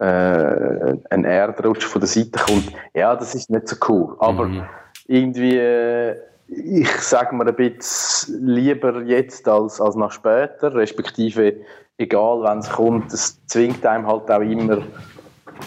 äh, 0.01 0.97
ein 1.11 1.25
Erdrutsch 1.25 1.85
von 1.85 2.01
der 2.01 2.07
Seite 2.07 2.39
kommt, 2.39 2.71
ja, 2.93 3.15
das 3.15 3.35
ist 3.35 3.49
nicht 3.49 3.67
so 3.67 3.75
cool. 3.87 4.15
Aber 4.19 4.47
mhm. 4.47 4.63
irgendwie, 5.07 5.57
äh, 5.57 6.15
ich 6.47 6.89
sage 7.01 7.35
mir 7.35 7.45
ein 7.45 7.55
bisschen 7.55 8.45
lieber 8.45 9.01
jetzt 9.03 9.47
als, 9.47 9.79
als 9.79 9.95
nach 9.95 10.11
später, 10.11 10.73
respektive 10.73 11.57
egal, 11.97 12.41
wenn 12.43 12.59
es 12.59 12.69
kommt, 12.69 13.13
es 13.13 13.39
zwingt 13.45 13.85
einem 13.85 14.07
halt 14.07 14.29
auch 14.31 14.41
immer 14.41 14.79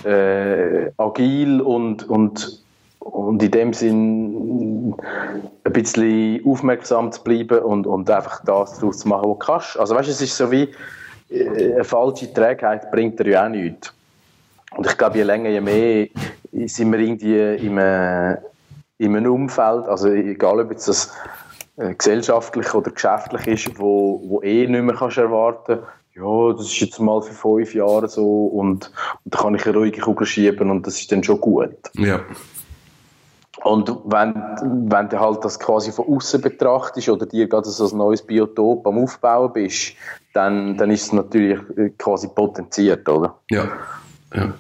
äh, 0.05 0.91
agil 0.99 1.61
und, 1.61 2.09
und, 2.09 2.65
und 2.99 3.43
in 3.43 3.51
dem 3.53 3.73
Sinn 3.73 4.95
ein 5.63 5.73
bisschen 5.73 6.45
aufmerksam 6.45 7.13
zu 7.13 7.23
bleiben 7.23 7.61
und, 7.61 7.87
und 7.87 8.11
einfach 8.11 8.45
das 8.45 8.81
daraus 8.81 8.99
zu 8.99 9.09
machen, 9.09 9.31
was 9.31 9.39
du 9.39 9.47
kannst. 9.47 9.79
Also 9.79 9.95
weißt 9.95 10.09
du, 10.09 10.13
es 10.13 10.21
ist 10.21 10.37
so 10.37 10.51
wie 10.51 10.71
äh, 11.31 11.75
eine 11.75 11.85
falsche 11.85 12.33
Trägheit 12.33 12.91
bringt 12.91 13.21
dir 13.21 13.29
ja 13.29 13.45
auch 13.45 13.49
nichts. 13.49 13.95
Und 14.77 14.87
ich 14.87 14.97
glaube, 14.97 15.17
je 15.17 15.23
länger, 15.23 15.51
je 15.51 15.61
mehr 15.61 16.09
sind 16.67 16.93
wir 16.93 16.99
irgendwie 16.99 17.67
in 17.67 17.79
einem, 17.79 18.39
in 18.99 19.17
einem 19.17 19.33
Umfeld, 19.33 19.87
also 19.87 20.09
egal 20.09 20.61
ob 20.61 20.71
jetzt 20.71 20.89
das 20.89 21.13
äh, 21.77 21.95
gesellschaftlich 21.95 22.73
oder 22.75 22.91
geschäftlich 22.91 23.47
ist, 23.47 23.79
wo, 23.79 24.23
wo 24.27 24.43
eh 24.43 24.67
nicht 24.67 24.83
mehr 24.83 24.95
kannst 24.95 25.19
erwarten 25.19 25.81
ja, 26.15 26.53
das 26.53 26.67
ist 26.67 26.81
jetzt 26.81 27.01
mal 27.01 27.21
für 27.23 27.33
fünf 27.33 27.75
Jahre 27.75 28.09
so 28.09 28.47
und, 28.47 28.93
und 29.25 29.35
da 29.35 29.39
kann 29.39 29.55
ich 29.55 29.67
eine 29.67 29.77
ruhige 29.77 30.01
Kugel 30.01 30.27
schieben 30.27 30.71
und 30.71 30.87
das 30.87 31.01
ist 31.01 31.11
dann 31.11 31.25
schon 31.25 31.41
gut. 31.41 31.77
Ja. 31.95 32.21
Und 33.63 33.89
wenn, 34.05 34.35
wenn 34.91 35.09
du 35.09 35.19
halt 35.19 35.45
das 35.45 35.59
quasi 35.59 35.91
von 35.91 36.07
außen 36.07 36.41
betrachtest 36.41 37.09
oder 37.09 37.27
dir 37.27 37.49
gerade 37.49 37.69
so 37.69 37.89
ein 37.89 37.97
neues 37.97 38.23
Biotop 38.23 38.87
am 38.87 38.99
Aufbauen 38.99 39.53
bist, 39.53 39.95
dann, 40.35 40.77
dann 40.77 40.91
ist 40.91 41.05
es 41.05 41.13
natürlich 41.13 41.59
quasi 41.99 42.29
potenziert, 42.29 43.09
oder? 43.09 43.39
Ja. 43.51 43.69
Ja. 44.35 44.55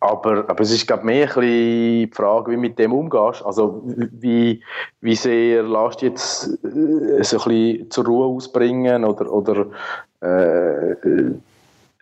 Aber, 0.00 0.48
aber 0.48 0.60
es 0.60 0.70
ist, 0.70 0.86
glaube 0.86 1.06
mehr 1.06 1.36
ein 1.36 1.40
die 1.40 2.10
Frage, 2.12 2.50
wie 2.50 2.56
du 2.56 2.60
mit 2.60 2.78
dem 2.78 2.92
umgehst. 2.92 3.42
Also, 3.44 3.82
wie, 3.86 4.62
wie 5.00 5.16
sehr 5.16 5.62
lässt 5.62 6.02
du 6.02 6.06
jetzt 6.06 6.48
äh, 6.64 7.24
so 7.24 7.40
ein 7.40 7.48
bisschen 7.48 7.90
zur 7.90 8.04
Ruhe 8.04 8.26
ausbringen 8.26 9.04
oder, 9.04 9.32
oder 9.32 9.66
äh, 10.20 10.96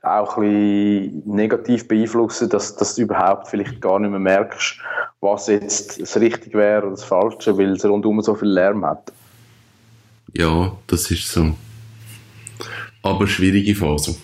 auch 0.02 0.36
ein 0.36 0.42
bisschen 0.42 1.22
negativ 1.24 1.88
beeinflussen, 1.88 2.48
dass, 2.50 2.76
dass 2.76 2.96
du 2.96 3.02
überhaupt 3.02 3.48
vielleicht 3.48 3.80
gar 3.80 3.98
nicht 3.98 4.10
mehr 4.10 4.20
merkst, 4.20 4.78
was 5.20 5.46
jetzt 5.46 6.00
das 6.00 6.16
Richtige 6.16 6.58
wäre 6.58 6.82
oder 6.82 6.90
das 6.90 7.04
Falsche, 7.04 7.56
weil 7.56 7.72
es 7.72 7.84
rundum 7.84 8.20
so 8.20 8.34
viel 8.34 8.48
Lärm 8.48 8.84
hat. 8.84 9.12
Ja, 10.34 10.72
das 10.88 11.10
ist 11.10 11.28
so. 11.28 11.54
Aber 13.02 13.26
schwierige 13.26 13.74
Phase. 13.74 14.16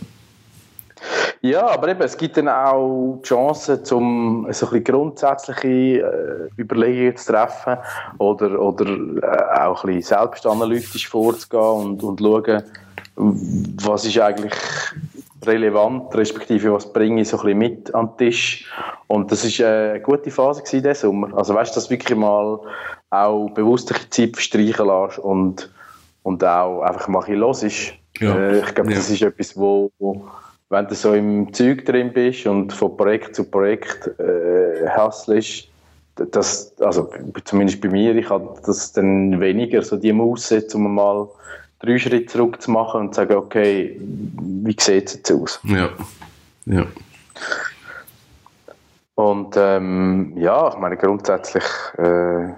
Ja, 1.43 1.69
aber 1.69 1.89
eben, 1.89 2.03
es 2.03 2.17
gibt 2.17 2.37
dann 2.37 2.49
auch 2.49 3.19
die 3.23 3.29
Chance, 3.29 3.81
um 3.95 4.47
so 4.51 4.67
ein 4.67 4.73
bisschen 4.73 4.85
grundsätzliche 4.85 5.69
äh, 5.69 6.61
Überlegungen 6.61 7.17
zu 7.17 7.33
treffen 7.33 7.79
oder, 8.19 8.61
oder 8.61 8.87
äh, 8.87 9.61
auch 9.61 9.85
ein 9.85 9.95
bisschen 9.95 10.19
selbstanalytisch 10.19 11.09
vorzugehen 11.09 11.63
und, 11.63 12.03
und 12.03 12.21
schauen, 12.21 12.63
was 13.17 14.05
ist 14.05 14.19
eigentlich 14.19 14.53
relevant, 15.47 16.15
respektive 16.15 16.75
was 16.75 16.93
bringe 16.93 17.23
ich 17.23 17.29
so 17.29 17.39
ein 17.39 17.43
bisschen 17.45 17.59
mit 17.59 17.95
an 17.95 18.09
den 18.09 18.17
Tisch. 18.19 18.71
Und 19.07 19.33
das 19.33 19.45
war 19.45 19.67
eine 19.67 20.01
gute 20.01 20.31
Phase 20.31 20.63
gewesen, 20.63 20.83
diesen 20.83 20.95
Sommer. 20.95 21.37
Also 21.37 21.55
weißt 21.55 21.73
du, 21.73 21.75
dass 21.77 21.85
du 21.85 21.91
wirklich 21.91 22.19
mal 22.19 22.61
auch 23.09 23.49
bewusst 23.51 23.93
Zeit 24.11 24.35
verstreichen 24.35 24.87
lässt 24.87 25.19
und, 25.19 25.71
und 26.23 26.45
auch 26.45 26.83
einfach 26.83 27.09
mal 27.09 27.21
ein 27.21 27.25
bisschen 27.25 27.41
los 27.41 27.63
ist. 27.63 27.93
Ja. 28.19 28.37
Äh, 28.37 28.59
ich 28.61 28.75
glaube, 28.75 28.91
ja. 28.91 28.97
das 28.97 29.09
ist 29.09 29.23
etwas, 29.23 29.57
wo, 29.57 29.91
wo 29.99 30.29
wenn 30.71 30.87
du 30.87 30.95
so 30.95 31.13
im 31.15 31.53
Zeug 31.53 31.85
drin 31.85 32.13
bist 32.13 32.47
und 32.47 32.73
von 32.73 32.97
Projekt 32.97 33.35
zu 33.35 33.45
Projekt 33.45 34.09
äh, 34.19 34.89
hasselst, 34.89 35.69
das, 36.15 36.73
also 36.81 37.11
zumindest 37.45 37.81
bei 37.81 37.89
mir, 37.89 38.15
ich 38.15 38.31
habe 38.31 38.55
das 38.65 38.93
dann 38.93 39.41
weniger 39.41 39.83
so 39.83 39.97
die 39.97 40.13
Muße, 40.13 40.67
um 40.75 40.95
mal 40.95 41.29
drei 41.81 41.99
Schritte 41.99 42.27
zurück 42.27 42.63
zu 42.63 42.71
machen 42.71 43.01
und 43.01 43.15
zu 43.15 43.23
sagen, 43.23 43.35
okay, 43.35 44.01
wie 44.01 44.77
sieht 44.79 45.07
es 45.09 45.15
jetzt 45.15 45.33
aus? 45.33 45.61
Ja, 45.65 45.89
ja. 46.67 46.87
Und 49.15 49.55
ähm, 49.57 50.35
ja, 50.37 50.69
ich 50.69 50.77
meine 50.79 50.97
grundsätzlich 50.97 51.65
äh, 51.99 52.51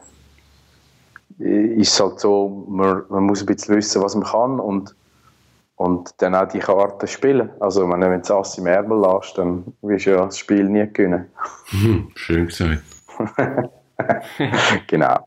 ist 1.38 1.94
es 1.94 2.00
halt 2.00 2.20
so, 2.20 2.66
man, 2.68 3.02
man 3.08 3.24
muss 3.24 3.40
ein 3.40 3.46
bisschen 3.46 3.76
wissen, 3.76 4.02
was 4.02 4.14
man 4.14 4.24
kann 4.24 4.60
und 4.60 4.94
und 5.82 6.10
dann 6.18 6.36
auch 6.36 6.46
die 6.46 6.60
Karten 6.60 7.08
spielen. 7.08 7.50
Also 7.58 7.88
wenn 7.90 8.00
du 8.00 8.18
das 8.20 8.56
im 8.56 8.66
Ärmel 8.66 9.00
lässt, 9.00 9.36
dann 9.36 9.64
wirst 9.82 10.06
du 10.06 10.10
ja 10.10 10.24
das 10.24 10.38
Spiel 10.38 10.64
nie 10.64 10.86
gewinnen. 10.92 11.26
Hm, 11.70 12.08
schön 12.14 12.46
gesagt. 12.46 12.82
genau. 14.86 15.26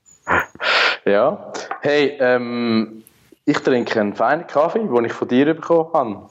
Ja. 1.03 1.51
Hey, 1.81 2.17
ähm, 2.21 3.03
ich 3.43 3.57
trinke 3.57 3.99
einen 3.99 4.13
feinen 4.13 4.47
Kaffee, 4.47 4.79
den 4.79 5.03
ich 5.03 5.11
von 5.11 5.27
dir 5.27 5.53
bekommen 5.53 5.89
habe. 5.93 6.29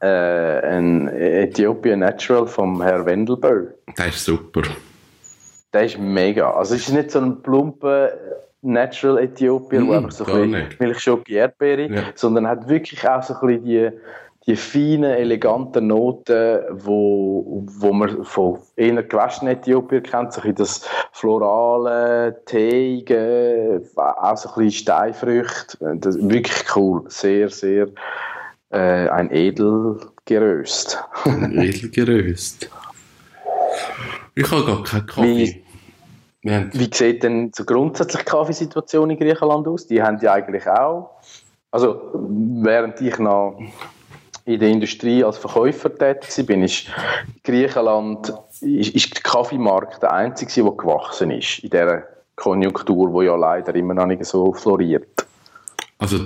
Äh, 0.00 0.78
ein 0.78 1.08
Ethiopian 1.08 1.98
Natural 1.98 2.46
vom 2.46 2.80
Herr 2.80 3.04
Wendelböll. 3.04 3.74
Der 3.98 4.06
ist 4.08 4.24
super. 4.24 4.62
Der 5.74 5.84
ist 5.84 5.98
mega. 5.98 6.52
Also 6.52 6.74
es 6.74 6.88
ist 6.88 6.94
nicht 6.94 7.10
so 7.10 7.20
ein 7.20 7.42
plumper 7.42 8.12
Natural 8.62 9.18
Äthiopier, 9.18 9.80
Mm, 9.80 9.88
wo 9.88 9.92
einfach 9.92 10.12
so 10.12 10.24
ein 10.24 10.50
bisschen 10.50 10.68
Milchschoki 10.78 11.34
Erdbeere, 11.34 11.86
Ja. 11.92 12.02
sondern 12.14 12.46
hat 12.46 12.68
wirklich 12.68 13.08
auch 13.08 13.22
so 13.22 13.34
ein 13.34 13.40
bisschen 13.62 13.64
die, 13.64 13.90
die 14.46 14.56
feinen, 14.56 15.12
eleganten 15.12 15.86
Noten, 15.86 16.60
wo, 16.70 17.64
wo 17.78 17.92
man 17.92 18.24
von 18.24 18.58
eher 18.76 19.02
gewaschenen 19.02 19.54
Äthiopier 19.56 20.02
kennt, 20.02 20.32
so 20.32 20.40
ein 20.42 20.54
das 20.54 20.86
florale, 21.12 22.40
teige, 22.46 23.82
auch 23.96 24.36
so 24.36 24.48
ein 24.50 24.54
bisschen 24.64 24.70
Steinfrüchte. 24.70 25.78
Das 25.96 26.16
ist 26.16 26.28
wirklich 26.28 26.64
cool. 26.76 27.04
Sehr, 27.08 27.48
sehr 27.50 27.88
äh, 28.70 29.08
ein 29.08 29.30
Edelgeröst. 29.30 31.02
Edelgeröst. 31.26 32.70
Ich 34.34 34.50
habe 34.50 34.64
gar 34.64 34.82
keinen 34.84 35.06
Kaffee. 35.06 35.62
Wie 36.42 36.90
sieht 36.92 37.22
denn 37.22 37.52
so 37.54 37.64
grundsätzlich 37.64 38.22
die 38.24 38.30
Kaffeesituation 38.30 39.10
in 39.10 39.18
Griechenland 39.18 39.66
aus? 39.68 39.86
Die 39.86 40.02
haben 40.02 40.18
die 40.18 40.28
eigentlich 40.28 40.66
auch. 40.66 41.10
Also, 41.70 42.00
während 42.14 43.00
ich 43.00 43.18
noch 43.18 43.60
in 44.46 44.58
der 44.58 44.70
Industrie 44.70 45.22
als 45.22 45.36
Verkäufer 45.38 45.94
tätig 45.96 46.48
war, 46.48 46.56
ist 46.56 46.86
Griechenland 47.44 48.32
ist, 48.62 48.94
ist 48.94 49.14
der 49.14 49.22
Kaffeemarkt 49.22 50.02
der 50.02 50.12
einzige, 50.12 50.64
der 50.64 50.72
gewachsen 50.72 51.30
ist 51.30 51.58
in 51.60 51.70
dieser 51.70 52.04
Konjunktur, 52.36 53.20
die 53.20 53.26
ja 53.26 53.36
leider 53.36 53.74
immer 53.74 53.94
noch 53.94 54.06
nicht 54.06 54.24
so 54.24 54.52
floriert. 54.52 55.26
also, 55.98 56.16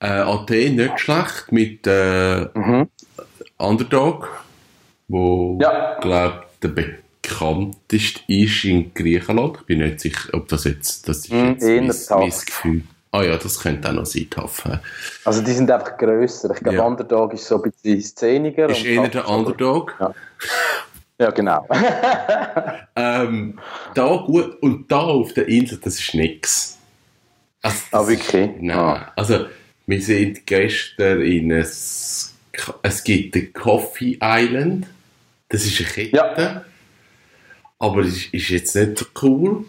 äh, 0.00 0.06
Athen 0.06 0.76
nicht 0.76 1.00
schlecht 1.00 1.50
mit 1.50 1.86
äh, 1.86 2.46
Mhm. 2.54 2.88
Underdog, 3.56 4.28
wo, 5.08 5.58
Ja. 5.60 5.98
glaube 6.00 6.42
der 6.62 6.68
bekannteste 7.28 8.20
ist 8.28 8.64
in 8.64 8.92
Griechenland. 8.94 9.58
Ich 9.60 9.66
bin 9.66 9.78
nicht 9.80 10.00
sicher, 10.00 10.28
ob 10.32 10.48
das 10.48 10.64
jetzt, 10.64 11.08
das 11.08 11.18
ist 11.18 11.32
Mm, 11.32 11.48
jetzt 11.50 11.62
eher 11.64 11.82
mein, 11.82 11.94
mein 12.20 12.30
Gefühl. 12.30 12.82
Ah 13.10 13.22
ja, 13.22 13.36
das 13.36 13.60
könnte 13.60 13.88
auch 13.88 13.92
noch 13.92 14.06
sein, 14.06 14.28
Taf. 14.28 14.64
Also, 15.24 15.40
die 15.42 15.52
sind 15.52 15.70
einfach 15.70 15.96
grösser. 15.96 16.50
Ich 16.52 16.60
glaube, 16.60 16.78
Ja. 16.78 16.84
Underdog 16.84 17.32
ist 17.34 17.46
so 17.46 17.62
ein 17.62 17.70
bisschen 17.70 18.00
szeniger. 18.02 18.68
Ist 18.68 18.84
eher 18.84 19.06
der 19.08 19.22
ist 19.22 19.28
Underdog. 19.30 19.94
Ja, 21.18 21.30
genau. 21.30 21.66
Ähm, 22.96 23.58
da 23.94 24.16
gut, 24.24 24.60
und 24.62 24.90
da 24.90 24.98
auf 24.98 25.32
der 25.34 25.48
Insel, 25.48 25.78
das 25.82 25.98
ist 25.98 26.14
nix. 26.14 26.78
Also, 27.62 27.76
das 27.90 28.00
Ah, 28.00 28.08
wirklich? 28.08 28.50
Nein. 28.60 28.76
Ah. 28.78 29.12
Also, 29.16 29.46
wir 29.86 30.00
sind 30.02 30.46
gestern 30.46 31.20
in 31.22 31.52
ein, 31.52 31.58
es 31.60 32.34
gibt 33.04 33.34
den 33.34 33.52
Coffee 33.52 34.18
Island. 34.22 34.86
Das 35.48 35.64
ist 35.64 35.78
eine 35.80 35.88
Kette. 35.88 36.16
Ja. 36.16 36.64
Aber 37.78 38.02
ist, 38.02 38.32
ist 38.32 38.48
jetzt 38.48 38.74
nicht 38.76 38.98
so 38.98 39.06
cool. 39.22 39.64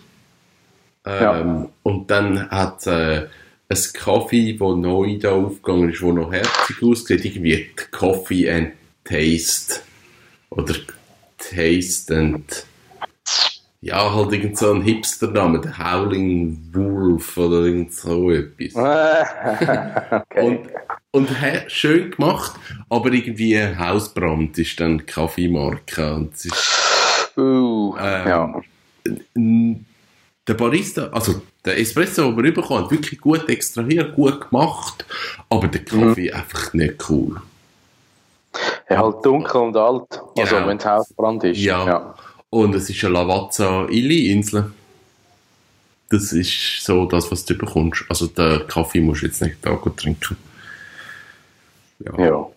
Ähm, 1.06 1.22
Ja. 1.22 1.70
Und 1.84 2.12
dann 2.12 2.50
hat 2.50 2.88
äh, 2.88 3.28
ein 3.68 3.78
Kaffee, 3.94 4.54
das 4.54 4.76
neu 4.76 5.18
da 5.20 5.32
aufgegangen 5.32 5.91
ist, 5.91 6.02
wo 6.02 6.12
noch 6.12 6.32
herzig 6.32 6.82
aussieht, 6.82 7.26
irgendwie 7.26 7.70
Coffee 7.91 8.50
and 8.50 8.72
Taste. 9.04 9.82
Oder 10.50 10.76
Taste 11.38 12.15
and 12.15 12.65
ja, 13.86 14.15
halt 14.15 14.34
irgend 14.34 14.58
so 14.58 14.74
ein 14.74 14.82
Hipster-Name, 14.82 15.62
der 15.62 15.78
Howling 15.78 16.58
Wolf 16.74 17.38
oder 17.38 17.65
irgend 17.65 17.94
so 17.94 18.32
etwas. 18.32 18.74
okay. 20.32 20.41
Und, 20.44 20.70
und 21.12 21.30
hä, 21.39 21.65
schön 21.68 22.10
gemacht, 22.10 22.54
aber 22.89 23.13
irgendwie 23.13 23.60
Hausbrand 23.60 24.58
ist 24.58 24.80
dann 24.80 25.06
Kaffeemarke. 25.06 26.15
Und 26.15 26.34
es 26.34 26.46
ist, 26.46 27.38
uh, 27.38 27.75
ähm, 28.00 28.28
ja. 28.28 29.76
der 30.48 30.54
Barista, 30.56 31.08
also 31.08 31.41
der 31.63 31.80
Espresso, 31.80 32.32
den 32.32 32.43
wir 32.43 32.54
bekommen, 32.54 32.84
hat 32.86 32.91
wirklich 32.91 33.19
gut 33.19 33.48
extrahiert, 33.50 34.15
gut 34.15 34.50
gemacht, 34.50 35.06
aber 35.50 35.67
der 35.67 35.84
Kaffee 35.84 36.32
einfach 36.32 36.74
nicht 36.74 37.10
cool. 37.10 37.41
Ja, 38.89 38.98
halt 39.02 39.26
dunkel 39.26 39.62
und 39.62 39.76
alt. 39.76 40.21
Also, 40.38 40.56
Genau. 40.56 40.67
wenn 40.67 40.78
es 40.78 40.86
Hausbrand 40.86 41.43
ist. 41.43 41.58
Ja. 41.60 42.15
Und 42.50 42.74
es 42.76 42.89
ist 42.89 43.04
eine 43.04 43.13
Lavazza 43.13 43.86
Ili 43.89 44.32
Insel. 44.32 44.71
Das 46.10 46.32
ist 46.32 46.84
so 46.86 47.06
das, 47.06 47.30
was 47.32 47.43
du 47.45 47.58
bekommst. 47.58 48.06
Also 48.08 48.28
den 48.28 48.65
Kaffee 48.67 49.02
musst 49.02 49.24
du 49.24 49.26
jetzt 49.26 49.41
nicht 49.41 49.58
da 49.62 49.71
gut 49.71 49.98
trinken. 49.98 50.38
Ja. 52.00 52.26
ja. 52.26 52.48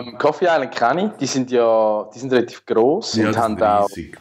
Ähm, 0.00 0.16
Coffee 0.18 0.44
Island 0.46 0.74
kenne 0.74 1.06
ich. 1.06 1.18
Die 1.18 1.26
sind 1.26 1.50
ja 1.50 2.08
die 2.14 2.18
sind 2.18 2.32
relativ 2.32 2.64
gross 2.66 3.16
Ja, 3.16 3.28
und 3.28 3.36
haben 3.36 3.56
ist 3.56 3.62
auch 3.62 3.88
riesig. 3.88 4.18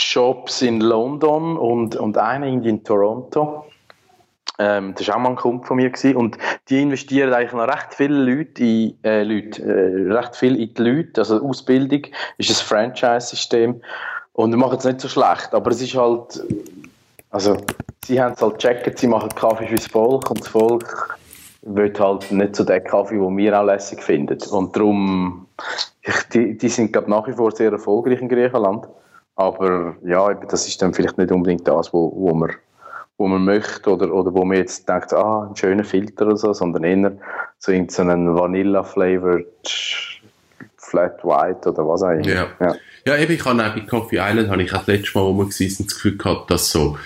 Shops 0.00 0.62
in 0.62 0.80
London 0.80 1.56
und, 1.56 1.96
und 1.96 2.16
irgendwie 2.16 2.68
in 2.68 2.84
Toronto. 2.84 3.64
Ähm, 4.60 4.94
das 4.96 5.08
war 5.08 5.16
auch 5.16 5.20
mal 5.20 5.30
ein 5.30 5.36
Kumpel 5.36 5.66
von 5.66 5.76
mir. 5.76 5.90
Gewesen. 5.90 6.16
Und 6.16 6.38
die 6.68 6.82
investieren 6.82 7.32
eigentlich 7.32 7.52
noch 7.52 7.66
recht 7.66 7.94
viele 7.94 8.14
Leute 8.14 8.62
in, 8.62 8.96
äh, 9.02 9.24
Leute, 9.24 9.62
äh, 9.62 10.12
recht 10.12 10.36
viel 10.36 10.54
in 10.60 10.72
die 10.72 10.82
Leute. 10.82 11.20
Also 11.20 11.42
Ausbildung 11.42 12.02
ist 12.38 12.48
ein 12.48 12.54
Franchise-System. 12.54 13.80
Und 14.34 14.54
machen 14.54 14.78
es 14.78 14.84
nicht 14.84 15.00
so 15.00 15.08
schlecht. 15.08 15.52
Aber 15.52 15.72
es 15.72 15.82
ist 15.82 15.96
halt, 15.96 16.44
also, 17.30 17.56
sie 18.04 18.20
haben 18.20 18.34
es 18.34 18.40
halt 18.40 18.54
gecheckt, 18.54 18.98
sie 19.00 19.08
machen 19.08 19.30
Kaffee 19.34 19.66
fürs 19.66 19.88
Volk 19.88 20.30
und 20.30 20.40
das 20.40 20.48
Volk 20.48 21.18
will 21.62 21.92
halt 21.98 22.30
nicht 22.30 22.54
so 22.54 22.62
den 22.62 22.84
Kaffee, 22.84 23.18
den 23.18 23.36
wir 23.36 23.60
auch 23.60 23.64
lässig 23.64 24.00
finden. 24.00 24.38
Und 24.52 24.76
darum, 24.76 25.48
ich, 26.02 26.22
die, 26.32 26.56
die 26.56 26.68
sind 26.68 26.92
glaube 26.92 27.10
nach 27.10 27.26
wie 27.26 27.32
vor 27.32 27.50
sehr 27.50 27.72
erfolgreich 27.72 28.20
in 28.20 28.28
Griechenland. 28.28 28.86
Aber 29.38 29.94
ja, 30.04 30.34
das 30.34 30.66
ist 30.66 30.82
dann 30.82 30.92
vielleicht 30.92 31.16
nicht 31.16 31.30
unbedingt 31.30 31.66
das, 31.68 31.92
wo, 31.92 32.12
wo, 32.12 32.34
man, 32.34 32.50
wo 33.18 33.28
man 33.28 33.44
möchte 33.44 33.88
oder, 33.88 34.12
oder 34.12 34.34
wo 34.34 34.44
man 34.44 34.56
jetzt 34.56 34.88
denkt, 34.88 35.12
ah, 35.14 35.46
ein 35.48 35.54
schöner 35.54 35.84
Filter 35.84 36.26
oder 36.26 36.36
so, 36.36 36.52
sondern 36.52 36.82
eher 36.82 37.12
so 37.60 37.70
in 37.70 37.88
so 37.88 38.02
einen 38.02 38.34
Vanilla-flavored 38.34 39.46
Flat 40.76 41.22
White 41.24 41.70
oder 41.70 41.86
was 41.86 42.02
auch 42.02 42.10
immer. 42.10 42.26
Ja. 42.26 42.46
ja. 42.60 42.74
Ja, 43.06 43.16
eben, 43.16 43.32
ich 43.32 43.44
habe 43.44 43.64
auch 43.64 43.74
bei 43.74 43.80
Coffee 43.82 44.18
Island, 44.18 44.50
habe 44.50 44.62
ich 44.64 44.72
auch 44.74 44.78
das 44.78 44.88
letzte 44.88 45.16
Mal, 45.16 45.24
wo 45.26 45.32
wir 45.34 45.44
waren, 45.44 45.48
das 45.78 45.94
Gefühl 45.94 46.18
gehabt, 46.18 46.50
dass 46.50 46.70
so 46.72 46.98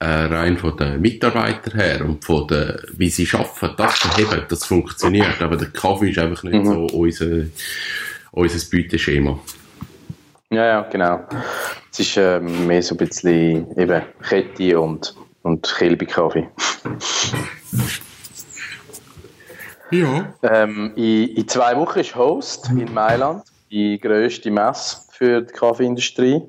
äh, 0.00 0.04
rein 0.04 0.58
von 0.58 0.76
den 0.76 1.00
Mitarbeitern 1.00 1.80
her 1.80 2.04
und 2.04 2.22
von 2.22 2.46
der, 2.46 2.82
wie 2.92 3.08
sie 3.08 3.26
arbeiten, 3.32 3.74
das 3.78 3.98
verheben, 3.98 4.44
das 4.50 4.66
funktioniert. 4.66 5.40
Aber 5.40 5.56
der 5.56 5.70
Kaffee 5.70 6.10
ist 6.10 6.18
einfach 6.18 6.42
nicht 6.42 6.62
Mhm. 6.62 6.66
so 6.66 6.86
unser, 6.98 7.46
unser 8.32 8.70
Beuteschema. 8.70 9.38
Ja, 10.52 10.66
ja, 10.66 10.82
genau. 10.90 11.20
Es 11.92 12.00
ist 12.00 12.16
ähm, 12.16 12.66
mehr 12.66 12.82
so 12.82 12.94
ein 12.94 12.98
bisschen 12.98 13.76
eben 13.76 14.02
Kette 14.28 14.80
und, 14.80 15.14
und 15.42 15.74
Kilby-Kaffee. 15.78 16.48
Ja. 19.90 20.32
Ähm, 20.42 20.92
in, 20.94 21.28
in 21.28 21.48
zwei 21.48 21.76
Wochen 21.76 21.98
ist 21.98 22.14
Host 22.14 22.70
in 22.70 22.92
Mailand, 22.94 23.42
die 23.70 23.98
grösste 23.98 24.50
Messe 24.50 24.98
für 25.10 25.42
die 25.42 25.52
Kaffeeindustrie. 25.52 26.42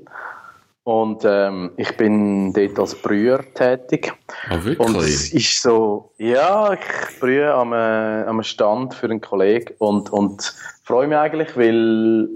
Und 0.83 1.23
ähm, 1.25 1.71
ich 1.77 1.95
bin 1.95 2.53
dort 2.53 2.79
als 2.79 2.95
Brüher 2.95 3.43
tätig. 3.53 4.13
Ah, 4.49 4.55
Und 4.55 4.65
wirklich? 4.65 5.05
es 5.05 5.33
ist 5.33 5.61
so, 5.61 6.11
ja, 6.17 6.73
ich 6.73 7.19
brühe 7.19 7.53
am, 7.53 7.73
äh, 7.73 8.23
am 8.23 8.41
Stand 8.41 8.95
für 8.95 9.05
einen 9.05 9.21
Kollegen 9.21 9.73
und, 9.77 10.11
und 10.11 10.55
freue 10.83 11.07
mich 11.07 11.17
eigentlich, 11.17 11.55
weil 11.55 12.27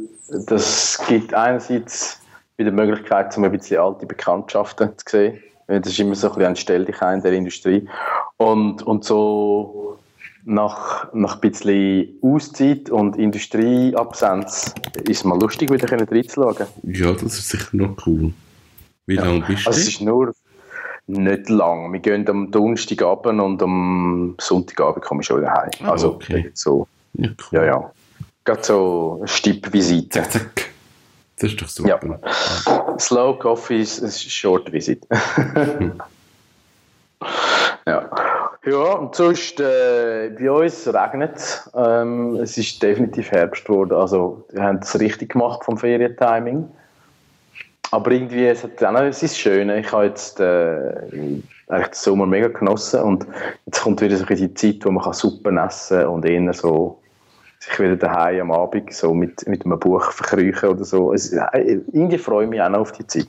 das 0.48 1.02
gibt 1.08 1.34
einerseits 1.34 2.20
wieder 2.58 2.72
die 2.72 2.76
Möglichkeit, 2.76 3.36
um 3.38 3.44
ein 3.44 3.52
bisschen 3.52 3.80
alte 3.80 4.06
Bekanntschaften 4.06 4.92
zu 4.98 5.06
sehen. 5.08 5.40
Das 5.68 5.88
ist 5.88 6.00
immer 6.00 6.16
so 6.16 6.28
ein 6.28 6.34
bisschen 6.34 6.50
ein 6.50 6.56
Stell 6.56 6.86
dich 6.86 7.02
ein 7.02 7.18
in 7.18 7.24
der 7.24 7.34
Industrie. 7.34 7.88
Und, 8.38 8.84
und 8.84 9.04
so 9.04 9.98
nach, 10.46 11.12
nach 11.14 11.36
ein 11.36 11.52
bisschen 11.52 12.20
Auszeit 12.22 12.90
und 12.90 13.18
Industrieabsenz 13.18 14.74
ist 15.04 15.18
es 15.18 15.24
mal 15.24 15.40
lustig, 15.40 15.72
wieder 15.72 15.92
reinzuschauen. 15.92 16.68
Ja, 16.84 17.12
das 17.14 17.24
ist 17.24 17.50
sicher 17.50 17.70
noch 17.76 17.98
cool. 18.06 18.34
Wie 19.08 19.16
lange 19.16 19.42
bist 19.42 19.66
du? 19.66 19.70
Also 19.70 19.80
es 19.80 19.88
ist 19.88 20.02
nur 20.02 20.34
nicht 21.08 21.50
lang. 21.50 21.92
Wir 21.94 22.00
gehen 22.00 22.28
am 22.30 22.52
Donnerstagabend 22.52 23.42
und 23.42 23.62
am 23.62 24.36
Sonntagabend 24.40 25.04
komme 25.04 25.22
ich 25.22 25.28
schon 25.28 25.42
wieder 25.42 25.52
heim. 25.52 25.70
Ah, 25.84 25.92
also 25.92 26.14
okay. 26.14 26.52
so, 26.54 26.88
ja, 27.14 27.30
cool. 27.30 27.60
ja, 27.60 27.66
ja. 27.66 27.92
Gerade 28.44 28.64
so 28.64 29.22
Stippvisite. 29.26 30.24
Das 31.38 31.52
ist 31.52 31.62
doch 31.62 31.68
super. 31.68 32.20
Slow 33.00 33.38
Coffee 33.38 33.82
ist 33.82 34.32
Short 34.32 34.72
Visit. 34.72 35.06
ja. 37.86 38.10
Ja, 38.66 38.94
und 38.94 39.14
sonst 39.14 39.60
äh, 39.60 40.32
bei 40.40 40.50
uns 40.50 40.88
regnet 40.88 41.36
es. 41.36 41.70
Ähm, 41.76 42.38
es 42.38 42.58
ist 42.58 42.82
definitiv 42.82 43.30
Herbst 43.30 43.66
geworden. 43.66 43.94
Also, 43.94 44.44
wir 44.52 44.64
haben 44.64 44.80
es 44.80 45.00
richtig 45.00 45.34
gemacht 45.34 45.64
vom 45.64 45.78
Ferientiming. 45.78 46.68
aber 47.92 48.12
irgendwie, 48.12 48.48
es 48.48 48.64
hat 48.64 48.84
auch 48.84 48.92
noch 48.92 49.02
es 49.02 49.22
ist 49.22 49.38
schön. 49.38 49.70
Ich 49.70 49.92
habe 49.92 50.06
jetzt 50.06 50.40
äh, 50.40 50.94
eigentlich 51.68 51.88
den 51.88 51.94
Sommer 51.94 52.26
mega 52.26 52.48
genossen 52.48 53.02
und 53.02 53.28
jetzt 53.68 53.82
kommt 53.82 54.02
wieder 54.02 54.18
so 54.18 54.26
die 54.26 54.54
Zeit, 54.56 54.84
wo 54.84 54.90
man 54.90 55.04
kann 55.04 55.14
Suppen 55.14 55.58
essen 55.58 56.06
und 56.08 56.26
eher 56.26 56.54
so 56.54 57.00
sich 57.66 57.80
wieder 57.80 57.96
daheim 57.96 58.42
am 58.42 58.52
Abend 58.52 58.94
so 58.94 59.14
mit, 59.14 59.48
mit 59.48 59.66
einem 59.66 59.80
Buch 59.80 60.12
verkrüchen 60.12 60.70
oder 60.70 60.86
so. 60.86 61.14
Es, 61.14 61.34
äh, 61.34 61.80
irgendwie 61.92 62.18
freue 62.18 62.46
ich 62.46 62.50
mich 62.50 62.62
auch 62.62 62.70
noch 62.70 62.80
auf 62.80 62.92
die 62.92 63.08
Zeit. 63.08 63.28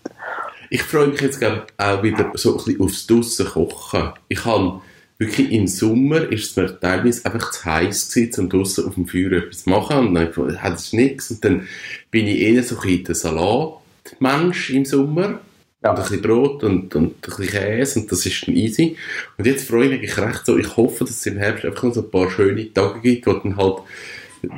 Ich 0.70 0.82
freue 0.82 1.08
mich 1.08 1.20
jetzt 1.20 1.38
glaub, 1.38 1.66
auch 1.78 2.02
wieder 2.02 2.32
so 2.34 2.52
ein 2.52 2.64
bisschen 2.64 2.80
aufs 2.80 3.06
Dussen 3.06 3.46
kochen. 3.46 4.12
Ich 4.28 4.44
habe 4.44 4.80
wirklich 5.18 5.50
im 5.52 5.66
Sommer 5.66 6.30
ist 6.30 6.50
es 6.50 6.56
mir 6.56 6.78
teilweise 6.78 7.24
einfach 7.24 7.50
zu 7.50 7.64
heiß 7.64 8.12
gewesen, 8.12 8.40
um 8.40 8.48
draussen 8.50 8.86
auf 8.86 8.94
dem 8.94 9.06
Feuer 9.06 9.32
etwas 9.32 9.64
zu 9.64 9.70
machen 9.70 10.08
und 10.08 10.14
dann 10.14 10.62
hat 10.62 10.74
es 10.74 10.92
nichts 10.92 11.30
und 11.30 11.44
dann 11.44 11.66
bin 12.10 12.26
ich 12.26 12.40
eher 12.40 12.62
so 12.62 12.78
ein 12.78 13.04
der 13.04 13.14
Salatmensch 13.14 14.70
im 14.70 14.84
Sommer 14.84 15.40
ja. 15.82 15.90
und 15.90 15.96
ein 15.96 16.02
bisschen 16.02 16.22
Brot 16.22 16.64
und, 16.64 16.94
und 16.94 17.14
ein 17.14 17.14
bisschen 17.22 17.46
Käse 17.46 18.00
und 18.00 18.12
das 18.12 18.26
ist 18.26 18.46
dann 18.46 18.56
easy. 18.56 18.96
Und 19.38 19.46
jetzt 19.46 19.68
freue 19.68 19.94
ich 19.94 20.00
mich 20.00 20.18
recht 20.18 20.44
so, 20.44 20.58
ich 20.58 20.76
hoffe, 20.76 21.04
dass 21.04 21.16
es 21.16 21.26
im 21.26 21.38
Herbst 21.38 21.64
einfach 21.64 21.84
noch 21.84 21.94
so 21.94 22.02
ein 22.02 22.10
paar 22.10 22.30
schöne 22.30 22.72
Tage 22.72 23.00
gibt, 23.00 23.26
wo 23.26 23.32
dann 23.34 23.56
halt 23.56 23.78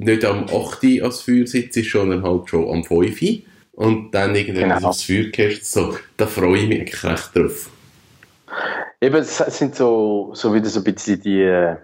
nicht 0.01 0.25
am 0.25 0.45
8. 0.45 1.03
als 1.03 1.23
Feuer 1.23 1.47
sitzt, 1.47 1.83
sondern 1.91 2.23
halt 2.23 2.49
schon 2.49 2.69
am 2.69 2.85
5. 2.85 3.21
Und 3.73 4.11
dann 4.13 4.35
irgendwie 4.35 4.63
genau. 4.63 4.89
aufs 4.89 5.05
Feuer 5.05 5.25
gehst. 5.25 5.73
So, 5.73 5.97
da 6.17 6.27
freue 6.27 6.59
ich 6.59 6.69
mich 6.69 7.05
recht 7.05 7.37
drauf. 7.37 7.71
Eben, 9.01 9.17
es 9.17 9.39
sind 9.39 9.77
so, 9.77 10.31
so 10.35 10.53
wieder 10.53 10.69
so 10.69 10.81
ein 10.81 10.85
bisschen 10.85 11.21
die, 11.21 11.43
äh, 11.43 11.77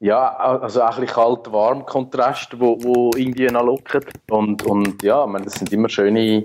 ja, 0.00 0.36
also 0.36 0.82
auch 0.82 0.96
ein 0.96 1.00
bisschen 1.00 1.14
kalt-warm 1.14 1.84
Kontrast, 1.84 2.58
wo, 2.60 2.78
wo 2.82 3.10
irgendwie 3.16 3.46
noch 3.46 3.64
lockert. 3.64 4.06
Und, 4.30 4.64
und 4.64 5.02
ja, 5.02 5.24
ich 5.24 5.30
meine, 5.30 5.44
das 5.44 5.54
sind 5.54 5.72
immer 5.72 5.88
schöne, 5.88 6.44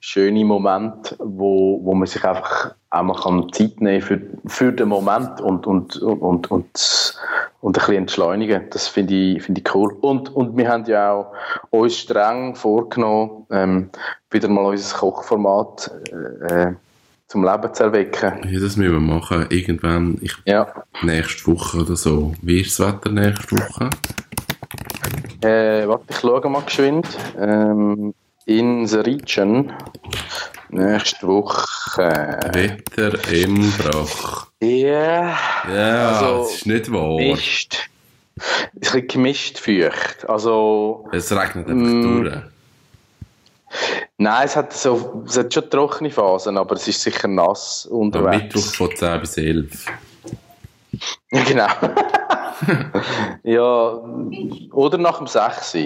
schöne 0.00 0.44
Momente, 0.44 1.16
wo, 1.18 1.80
wo 1.82 1.94
man 1.94 2.06
sich 2.06 2.24
einfach 2.24 2.74
auch 2.90 3.02
mal 3.02 3.20
kann 3.20 3.52
Zeit 3.52 3.80
nehmen 3.80 4.00
für, 4.00 4.20
für 4.46 4.72
den 4.72 4.88
Moment 4.88 5.40
und, 5.40 5.66
und, 5.66 5.96
und, 5.96 6.20
und, 6.20 6.50
und, 6.50 7.20
und 7.60 7.76
ein 7.76 7.80
bisschen 7.80 7.94
entschleunigen. 7.94 8.70
Das 8.70 8.86
finde 8.86 9.14
ich, 9.14 9.42
finde 9.42 9.60
ich 9.60 9.74
cool. 9.74 9.96
Und, 10.00 10.34
und 10.34 10.56
wir 10.56 10.68
haben 10.68 10.84
ja 10.84 11.12
auch 11.12 11.32
uns 11.70 11.96
streng 11.96 12.54
vorgenommen, 12.54 13.46
ähm, 13.50 13.90
wieder 14.30 14.48
mal 14.48 14.66
unser 14.66 14.96
Kochformat 14.96 15.90
äh, 16.48 16.74
zum 17.34 17.42
Leben 17.44 17.74
zu 17.74 17.82
erwecken. 17.82 18.48
Ja, 18.48 18.60
das 18.60 18.76
müssen 18.76 18.92
wir 18.92 19.00
machen. 19.00 19.46
Irgendwann, 19.50 20.18
ich, 20.20 20.36
ja. 20.44 20.72
nächste 21.02 21.50
Woche 21.50 21.78
oder 21.78 21.96
so. 21.96 22.32
Wie 22.42 22.60
ist 22.60 22.78
das 22.78 22.86
Wetter 22.86 23.10
nächste 23.10 23.56
Woche? 23.58 23.90
Äh, 25.40 25.88
warte, 25.88 26.04
ich 26.10 26.16
schaue 26.20 26.48
mal 26.48 26.62
geschwind. 26.62 27.08
Ähm, 27.36 28.14
in 28.46 28.86
the 28.86 28.98
region. 28.98 29.72
Nächste 30.68 31.26
Woche. 31.26 32.38
Wetter 32.52 33.32
im 33.32 33.72
Brach. 33.78 34.46
Ja. 34.62 35.36
Ja, 35.68 36.10
also, 36.10 36.44
das 36.44 36.54
ist 36.54 36.66
nicht 36.66 36.92
wahr. 36.92 37.16
Gemischt. 37.16 37.90
Ein 38.36 38.78
bisschen 38.78 39.08
gemischt 39.08 39.58
feucht. 39.58 40.24
Also. 40.28 41.08
Es 41.10 41.32
regnet 41.32 41.66
einfach 41.68 41.92
mm, 41.92 42.22
durch. 42.22 42.34
Nein, 44.16 44.44
es 44.44 44.54
hat, 44.54 44.72
so, 44.72 45.24
es 45.26 45.36
hat 45.36 45.52
schon 45.52 45.68
trockene 45.68 46.10
Phasen, 46.10 46.56
aber 46.56 46.76
es 46.76 46.86
ist 46.86 47.02
sicher 47.02 47.26
nass 47.26 47.86
unterwegs. 47.86 48.34
Am 48.34 48.42
Mittwoch 48.42 48.74
von 48.74 48.94
10 48.94 49.20
bis 49.20 49.36
11. 49.36 49.86
Ja, 51.32 51.44
genau. 51.44 51.66
ja, 53.42 54.00
oder 54.72 54.98
nach 54.98 55.18
dem 55.18 55.26
6. 55.26 55.78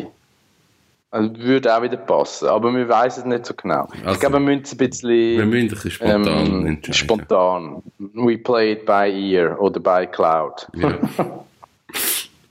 Also, 1.11 1.38
würde 1.38 1.75
auch 1.75 1.81
wieder 1.81 1.97
passen, 1.97 2.49
aber 2.49 2.71
wir 2.75 2.87
wissen 2.87 3.21
es 3.21 3.25
nicht 3.25 3.47
so 3.47 3.55
genau. 3.55 3.88
Also, 4.03 4.12
ich 4.12 4.21
glaube, 4.21 4.35
wir 4.35 4.41
müssen 4.41 4.62
es 4.64 4.73
ein 4.73 4.77
bisschen, 4.77 5.09
wir 5.09 5.47
müssen 5.47 5.69
ein 5.69 5.69
bisschen 5.69 5.91
spontan 5.91 6.47
ähm, 6.47 6.67
entscheiden. 6.67 6.95
Spontan. 6.95 7.83
We 7.99 8.37
play 8.37 8.73
it 8.73 8.85
by 8.85 9.11
ear 9.11 9.59
oder 9.59 9.81
by 9.81 10.07
cloud. 10.07 10.69
Ja. 10.75 10.99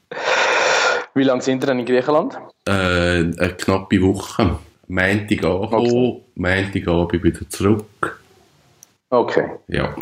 Wie 1.13 1.23
lange 1.23 1.41
sind 1.41 1.61
wir 1.61 1.67
denn 1.67 1.79
in 1.79 1.85
Griechenland? 1.85 2.37
Äh, 2.67 2.71
eine 2.71 3.55
knappe 3.57 4.01
Woche. 4.01 4.57
Montag 4.87 5.43
angekommen, 5.43 5.73
okay. 5.73 6.21
Montagabend 6.35 7.23
wieder 7.23 7.49
zurück. 7.49 8.19
Okay. 9.09 9.49
Ja. 9.67 9.95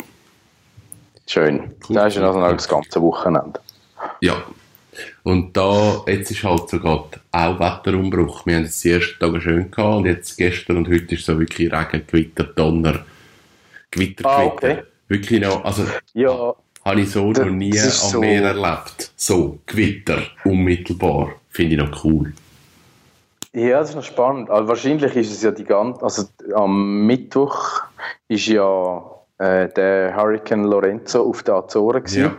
Schön. 1.26 1.74
Cool. 1.88 1.96
Das 1.96 2.14
ist 2.14 2.20
ja 2.20 2.26
also 2.26 2.40
noch 2.40 2.52
das 2.52 2.68
ganze 2.68 3.02
Wochenende. 3.02 3.60
Ja. 4.20 4.42
Und 5.24 5.56
da, 5.56 6.02
jetzt 6.06 6.30
ist 6.30 6.44
halt 6.44 6.68
sogar 6.68 7.08
auch 7.32 7.60
Wetterumbruch. 7.60 8.46
Wir 8.46 8.56
haben 8.56 8.64
es 8.64 8.80
die 8.80 8.92
ersten 8.92 9.18
Tage 9.18 9.40
schön 9.40 9.70
gehabt 9.70 9.96
und 9.96 10.06
jetzt 10.06 10.36
gestern 10.36 10.78
und 10.78 10.88
heute 10.88 11.14
ist 11.14 11.26
so 11.26 11.38
wirklich 11.38 11.72
Regen, 11.72 12.06
Gewitter, 12.06 12.44
Donner, 12.44 13.04
Gewitter, 13.90 14.26
ah, 14.26 14.38
Gewitter. 14.38 14.52
Okay. 14.52 14.82
Wirklich 15.08 15.40
noch, 15.40 15.64
also, 15.64 15.84
ja, 16.14 16.54
habe 16.84 17.00
ich 17.00 17.10
so 17.10 17.30
noch 17.32 17.44
nie 17.46 17.78
am 17.78 17.88
so 17.88 18.20
Meer 18.20 18.42
erlebt. 18.42 19.10
So, 19.16 19.58
Gewitter, 19.66 20.22
unmittelbar. 20.44 21.34
Finde 21.50 21.74
ich 21.74 21.80
noch 21.80 22.04
cool. 22.04 22.32
Ja, 23.56 23.78
das 23.78 23.88
ist 23.88 23.96
noch 23.96 24.02
spannend. 24.02 24.50
Also 24.50 24.68
wahrscheinlich 24.68 25.16
ist 25.16 25.32
es 25.32 25.42
ja 25.42 25.50
die 25.50 25.64
ganze, 25.64 26.02
also 26.02 26.24
am 26.54 27.06
Mittwoch 27.06 27.80
ist 28.28 28.48
ja 28.48 29.02
äh, 29.38 29.70
der 29.70 30.14
Hurricane 30.14 30.64
Lorenzo 30.64 31.22
auf 31.26 31.42
der 31.42 31.54
Azoren 31.54 32.04
gewesen. 32.04 32.22
Ja. 32.24 32.36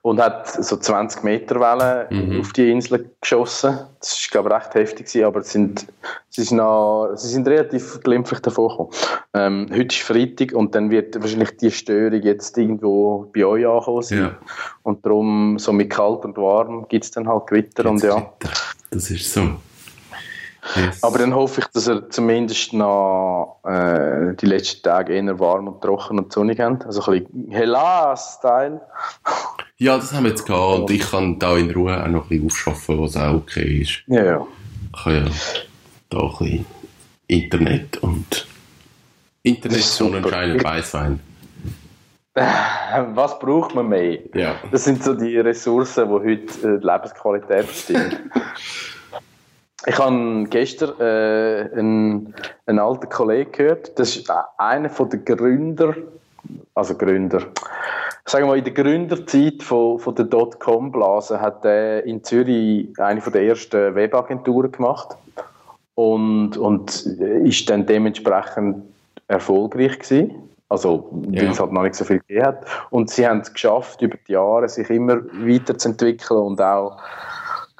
und 0.00 0.22
hat 0.22 0.48
so 0.48 0.78
20 0.78 1.24
Meter 1.24 1.60
Wellen 1.60 2.30
mhm. 2.30 2.40
auf 2.40 2.54
die 2.54 2.70
Insel 2.70 3.10
geschossen. 3.20 3.80
Das 4.00 4.18
ist 4.18 4.30
glaube 4.30 4.48
ich 4.48 4.54
recht 4.54 4.74
heftig 4.74 5.06
gewesen, 5.08 5.24
aber 5.26 5.42
sind, 5.42 5.86
sie, 6.30 6.44
sind 6.44 6.56
noch, 6.56 7.12
sie 7.16 7.28
sind 7.28 7.46
relativ 7.46 8.00
glimpflich 8.00 8.40
davor 8.40 8.70
gekommen. 8.70 8.90
Ähm, 9.34 9.66
heute 9.70 9.94
ist 9.94 10.02
Freitag 10.04 10.54
und 10.54 10.74
dann 10.74 10.90
wird 10.90 11.20
wahrscheinlich 11.20 11.58
die 11.58 11.70
Störung 11.70 12.22
jetzt 12.22 12.56
irgendwo 12.56 13.30
bei 13.34 13.44
euch 13.44 13.66
ankommen 13.66 14.02
sein. 14.02 14.18
Ja. 14.18 14.38
Und 14.84 15.04
darum 15.04 15.58
so 15.58 15.70
mit 15.74 15.90
kalt 15.90 16.24
und 16.24 16.38
warm 16.38 16.86
gibt 16.88 17.04
es 17.04 17.10
dann 17.10 17.28
halt 17.28 17.46
Gewitter 17.46 17.82
Gibt's 17.82 18.04
und 18.04 18.08
ja. 18.08 18.32
Das 18.90 19.10
ist 19.10 19.30
so. 19.30 19.42
Yes. 20.76 21.02
Aber 21.02 21.18
dann 21.18 21.34
hoffe 21.34 21.60
ich, 21.60 21.66
dass 21.68 21.86
er 21.86 22.08
zumindest 22.10 22.72
noch 22.72 23.60
äh, 23.64 24.34
die 24.34 24.46
letzten 24.46 24.82
Tage 24.82 25.14
eher 25.14 25.38
warm 25.38 25.68
und 25.68 25.82
trocken 25.82 26.18
und 26.18 26.32
sonnig 26.32 26.58
haben. 26.60 26.82
Also 26.82 27.02
ein 27.12 27.24
bisschen 27.24 27.50
Hellas-Style. 27.50 28.80
Ja, 29.76 29.96
das 29.96 30.12
haben 30.12 30.24
wir 30.24 30.30
jetzt 30.30 30.46
gehabt 30.46 30.80
und 30.80 30.90
ich 30.90 31.10
kann 31.10 31.38
da 31.38 31.56
in 31.56 31.70
Ruhe 31.70 32.02
auch 32.02 32.08
noch 32.08 32.24
ein 32.24 32.28
bisschen 32.28 32.46
aufschaffen, 32.46 33.00
was 33.00 33.16
auch 33.16 33.34
okay 33.34 33.82
ist. 33.82 34.02
Ja, 34.06 34.24
ja. 34.24 34.46
Ich 34.94 35.04
habe 35.04 35.16
ja 35.16 35.24
da 36.10 36.18
ein 36.18 36.28
bisschen 36.28 36.66
Internet 37.26 37.96
und 37.98 38.46
Internet 39.42 40.00
und 40.00 40.14
anscheinend 40.14 40.64
Weißwein. 40.64 41.20
Was 43.14 43.38
braucht 43.38 43.74
man 43.74 43.88
mehr? 43.88 44.18
Ja. 44.34 44.56
Das 44.72 44.84
sind 44.84 45.04
so 45.04 45.14
die 45.14 45.38
Ressourcen, 45.38 46.08
die 46.08 46.14
heute 46.14 46.74
äh, 46.74 46.80
die 46.80 46.86
Lebensqualität 46.86 47.66
bestimmen. 47.68 48.30
Ich 49.86 49.98
habe 49.98 50.44
gestern 50.48 50.98
äh, 51.00 51.70
einen, 51.78 52.34
einen 52.66 52.78
alten 52.78 53.08
Kollegen 53.08 53.52
gehört, 53.52 53.98
das 53.98 54.16
ist 54.16 54.32
einer 54.56 54.88
von 54.88 55.10
den 55.10 55.24
Gründer, 55.24 55.94
also 56.74 56.94
Gründer, 56.94 57.40
sagen 58.24 58.44
wir 58.44 58.48
mal, 58.48 58.58
in 58.58 58.64
der 58.64 58.72
Gründerzeit 58.72 59.62
von, 59.62 59.98
von 59.98 60.14
der 60.14 60.24
Dotcom-Blase 60.24 61.40
hat 61.40 61.64
er 61.64 62.04
in 62.04 62.24
Zürich 62.24 62.88
eine 62.98 63.20
von 63.20 63.32
der 63.32 63.42
ersten 63.42 63.94
Webagenturen 63.94 64.72
gemacht 64.72 65.16
und, 65.94 66.56
und 66.56 67.06
ist 67.44 67.68
dann 67.68 67.86
dementsprechend 67.86 68.82
erfolgreich 69.28 69.98
gewesen. 69.98 70.34
Also, 70.70 71.08
weil 71.12 71.44
ja. 71.44 71.50
es 71.50 71.60
halt 71.60 71.72
noch 71.72 71.82
nicht 71.82 71.94
so 71.94 72.04
viel 72.04 72.18
gegeben 72.20 72.46
hat. 72.46 72.64
Und 72.90 73.10
sie 73.10 73.28
haben 73.28 73.40
es 73.40 73.52
geschafft, 73.52 74.00
über 74.02 74.16
die 74.26 74.32
Jahre 74.32 74.68
sich 74.68 74.88
immer 74.90 75.18
weiterzuentwickeln 75.44 76.40
und 76.40 76.60
auch 76.60 76.96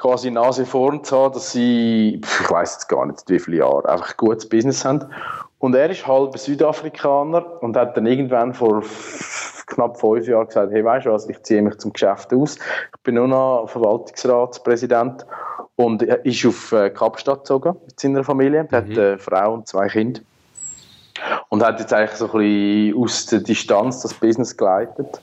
quasi 0.05 0.31
Nase 0.31 0.67
vorn 0.67 1.03
zu 1.03 1.17
haben, 1.17 1.33
dass 1.33 1.53
sie, 1.53 2.21
ich 2.23 2.51
weiß 2.51 2.75
jetzt 2.75 2.88
gar 2.88 3.07
nicht, 3.07 3.23
wie 3.29 3.38
viele 3.38 3.59
Jahre, 3.59 3.88
einfach 3.88 4.14
gutes 4.19 4.47
Business 4.47 4.85
haben. 4.85 5.07
Und 5.61 5.75
er 5.75 5.88
ist 5.88 6.07
halb 6.07 6.37
Südafrikaner 6.37 7.62
und 7.62 7.75
hat 7.75 7.97
dann 7.97 8.05
irgendwann 8.05 8.53
vor 8.53 8.83
knapp 9.67 9.99
fünf 9.99 10.27
Jahren 10.29 10.47
gesagt, 10.47 10.73
hey, 10.73 10.85
weißt 10.85 11.07
du 11.07 11.11
was, 11.11 11.27
ich 11.31 11.43
ziehe 11.43 11.62
mich 11.62 11.79
zum 11.79 11.95
Geschäft 11.95 12.35
aus. 12.35 12.57
Ich 12.57 13.03
bin 13.03 13.14
nur 13.14 13.29
noch 13.29 13.67
Verwaltungsratspräsident 13.71 15.25
und 15.77 16.03
er 16.03 16.23
ist 16.27 16.45
auf 16.45 16.73
äh, 16.73 16.90
Kapstadt 16.90 17.38
gezogen 17.38 17.75
mit 17.87 17.99
seiner 17.99 18.25
Familie. 18.25 18.69
Er 18.71 18.83
mhm. 18.83 18.90
hat 18.90 18.99
eine 18.99 19.19
Frau 19.19 19.55
und 19.55 19.67
zwei 19.67 19.88
Kinder. 19.88 20.21
Und 21.49 21.64
hat 21.64 21.81
jetzt 21.81 21.95
eigentlich 21.95 22.19
so 22.19 22.27
ein 22.27 22.33
bisschen 22.33 23.03
aus 23.03 23.27
der 23.27 23.40
Distanz 23.40 24.03
das 24.03 24.12
Business 24.12 24.55
geleitet. 24.55 25.23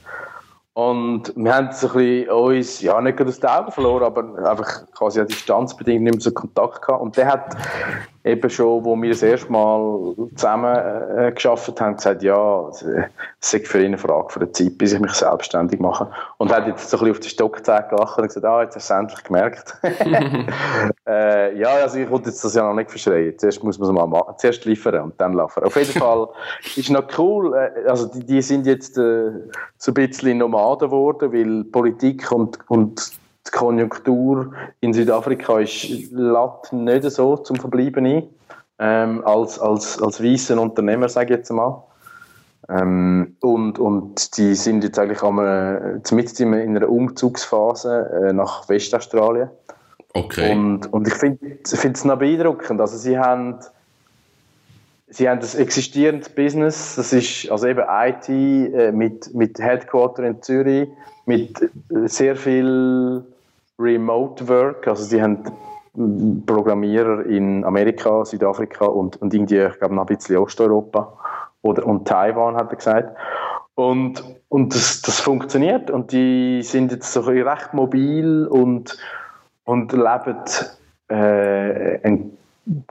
Und 0.73 1.33
wir 1.35 1.53
haben 1.53 1.69
so 1.73 1.87
ein 1.87 1.93
bisschen 1.93 2.29
uns, 2.29 2.81
ja, 2.81 3.01
nicht 3.01 3.21
aus 3.21 3.39
den 3.39 3.49
Augen 3.49 3.71
verloren, 3.71 4.03
aber 4.03 4.49
einfach 4.49 4.89
quasi 4.93 5.19
an 5.19 5.27
distanzbedingt 5.27 6.03
nicht 6.03 6.13
mehr 6.13 6.21
so 6.21 6.31
Kontakt 6.31 6.81
gehabt. 6.81 7.01
Und 7.01 7.17
der 7.17 7.27
hat 7.27 7.57
eben 8.23 8.49
schon, 8.49 8.85
wo 8.85 8.95
wir 9.01 9.09
das 9.09 9.23
erste 9.23 9.51
Mal 9.51 10.15
zusammen 10.35 10.75
äh, 11.17 11.31
geschafft 11.31 11.79
haben, 11.81 11.95
gesagt, 11.95 12.21
ja, 12.21 12.69
es 12.69 12.85
sei 13.39 13.59
für 13.59 13.79
ihn 13.79 13.87
eine 13.87 13.97
Frage 13.97 14.27
für 14.29 14.45
die 14.45 14.51
Zeit, 14.51 14.77
bis 14.77 14.93
ich 14.93 14.99
mich 14.99 15.13
selbstständig 15.13 15.79
mache. 15.79 16.07
Und 16.37 16.51
hat 16.51 16.67
jetzt 16.67 16.89
so 16.89 16.97
ein 16.97 16.99
bisschen 16.99 17.11
auf 17.11 17.19
den 17.19 17.29
Stockzeit 17.29 17.89
gelacht 17.89 18.17
und 18.17 18.27
gesagt, 18.27 18.45
ah, 18.45 18.61
jetzt 18.61 18.75
hast 18.75 18.89
du 18.89 18.93
es 18.93 18.99
endlich 18.99 19.23
gemerkt. 19.23 19.75
äh, 21.07 21.57
ja, 21.57 21.69
also 21.69 21.97
ich 21.97 22.09
wollte 22.09 22.29
jetzt 22.29 22.43
das 22.43 22.53
ja 22.53 22.63
noch 22.63 22.75
nicht 22.75 22.91
verschreien. 22.91 23.37
Zuerst 23.37 23.63
muss 23.63 23.79
man 23.79 23.89
es 23.89 23.95
mal 23.95 24.07
machen. 24.07 24.35
Zuerst 24.37 24.65
liefern 24.65 25.01
und 25.01 25.19
dann 25.19 25.33
laufen. 25.33 25.63
Auf 25.63 25.75
jeden 25.75 25.99
Fall 25.99 26.27
ist 26.75 26.89
noch 26.89 27.07
cool, 27.17 27.55
äh, 27.55 27.87
also 27.87 28.07
die, 28.07 28.23
die 28.23 28.41
sind 28.41 28.65
jetzt 28.65 28.97
äh, 28.97 29.31
so 29.77 29.91
ein 29.91 29.93
bisschen 29.93 30.37
Nomaden 30.37 30.89
geworden, 30.89 31.33
weil 31.33 31.63
Politik 31.65 32.31
und, 32.31 32.59
und 32.67 33.20
die 33.47 33.51
Konjunktur 33.51 34.53
in 34.81 34.93
Südafrika 34.93 35.59
ist 35.59 36.11
lädt 36.11 36.71
nicht 36.71 37.11
so 37.11 37.37
zum 37.37 37.57
Verbleiben 37.57 38.05
ein, 38.05 38.23
ähm, 38.79 39.23
als, 39.25 39.59
als, 39.59 40.01
als 40.01 40.23
weißen 40.23 40.57
Unternehmer, 40.59 41.09
sage 41.09 41.33
ich 41.33 41.37
jetzt 41.39 41.51
mal. 41.51 41.83
Ähm, 42.69 43.35
und, 43.41 43.79
und 43.79 44.37
die 44.37 44.55
sind 44.55 44.83
jetzt 44.83 44.99
eigentlich 44.99 45.23
am, 45.23 45.39
äh, 45.39 45.95
in 45.95 46.77
einer 46.77 46.89
Umzugsphase 46.89 48.29
äh, 48.29 48.33
nach 48.33 48.69
Westaustralien. 48.69 49.49
Okay. 50.13 50.51
Und, 50.51 50.91
und 50.91 51.07
ich 51.07 51.13
finde 51.13 51.57
es 51.63 52.05
noch 52.05 52.19
beeindruckend. 52.19 52.79
Also 52.79 52.97
sie 52.97 53.17
haben, 53.17 53.59
sie 55.07 55.29
haben 55.29 55.39
das 55.39 55.55
existierende 55.55 56.29
Business, 56.29 56.95
das 56.95 57.13
ist 57.13 57.49
also 57.49 57.67
eben 57.67 57.83
IT 57.87 58.29
äh, 58.29 58.91
mit, 58.91 59.33
mit 59.33 59.59
Headquarter 59.59 60.23
in 60.23 60.41
Zürich, 60.41 60.89
mit 61.25 61.61
äh, 61.61 62.07
sehr 62.07 62.35
viel 62.35 63.23
Remote 63.79 64.47
Work, 64.47 64.87
also 64.87 65.03
sie 65.03 65.21
haben 65.21 65.43
Programmierer 66.45 67.25
in 67.25 67.65
Amerika, 67.65 68.23
Südafrika 68.23 68.85
und, 68.85 69.21
und 69.21 69.33
irgendwie, 69.33 69.59
ich 69.59 69.77
glaube, 69.79 69.95
noch 69.95 70.03
ein 70.07 70.15
bisschen 70.15 70.37
Osteuropa 70.37 71.17
oder, 71.61 71.85
und 71.85 72.07
Taiwan, 72.07 72.55
hat 72.55 72.69
er 72.71 72.77
gesagt. 72.77 73.17
Und, 73.75 74.23
und 74.49 74.73
das, 74.73 75.01
das 75.01 75.19
funktioniert 75.19 75.89
und 75.91 76.11
die 76.11 76.61
sind 76.61 76.91
jetzt 76.91 77.11
so 77.11 77.21
recht 77.21 77.73
mobil 77.73 78.47
und, 78.47 78.97
und 79.65 79.91
leben 79.91 80.37
äh, 81.09 81.99
einen 82.03 82.37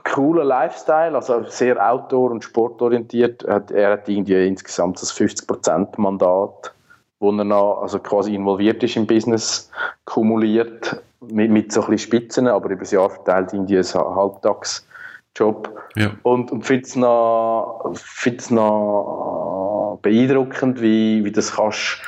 coolen 0.03 0.47
Lifestyle, 0.47 1.15
also 1.15 1.43
sehr 1.43 1.77
outdoor- 1.91 2.31
und 2.31 2.43
sportorientiert. 2.43 3.43
Er 3.43 3.91
hat, 3.91 4.09
irgendwie 4.09 4.47
insgesamt 4.47 5.01
das 5.01 5.13
50%-Mandat 5.13 6.73
wo 7.21 7.31
er 7.31 7.45
noch 7.45 7.83
also 7.83 7.99
quasi 7.99 8.35
involviert 8.35 8.83
ist 8.83 8.97
im 8.97 9.05
Business, 9.05 9.69
kumuliert 10.05 11.01
mit, 11.21 11.51
mit 11.51 11.71
so 11.71 11.81
ein 11.81 11.91
bisschen 11.91 12.07
Spitzen, 12.07 12.47
aber 12.47 12.71
über 12.71 12.81
das 12.81 12.91
Jahr 12.91 13.09
verteilt 13.09 13.53
in 13.53 13.67
einen 13.67 14.15
Halbtagsjob. 14.15 15.69
Ja. 15.95 16.11
Und, 16.23 16.51
und 16.51 16.65
finde 16.65 16.83
es 16.83 16.95
noch, 16.95 17.91
find's 17.93 18.49
noch 18.49 19.99
beeindruckend, 20.01 20.81
wie, 20.81 21.23
wie 21.23 21.31
das 21.31 21.55
kannst 21.55 22.01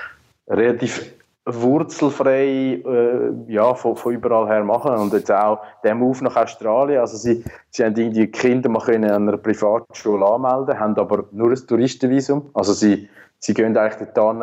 relativ 0.48 1.14
wurzelfrei 1.46 2.82
äh, 2.84 3.54
ja, 3.54 3.76
von, 3.76 3.96
von 3.96 4.14
überall 4.14 4.48
her 4.48 4.64
machen 4.64 4.96
und 4.96 5.14
jetzt 5.14 5.32
auch 5.32 5.60
der 5.84 5.94
Move 5.94 6.24
nach 6.24 6.38
Australien, 6.38 7.02
also 7.02 7.18
sie, 7.18 7.44
sie 7.70 7.84
haben 7.84 7.96
irgendwie 7.98 8.28
Kinder 8.28 8.70
mal 8.70 8.80
können 8.80 9.12
an 9.12 9.28
einer 9.28 9.38
Privatschule 9.38 10.26
anmelden, 10.26 10.80
haben 10.80 10.98
aber 10.98 11.26
nur 11.34 11.50
ein 11.50 11.68
Touristenvisum, 11.68 12.50
also 12.54 12.72
sie, 12.72 13.10
sie 13.40 13.54
gehen 13.54 13.76
eigentlich 13.76 14.10
dort 14.16 14.38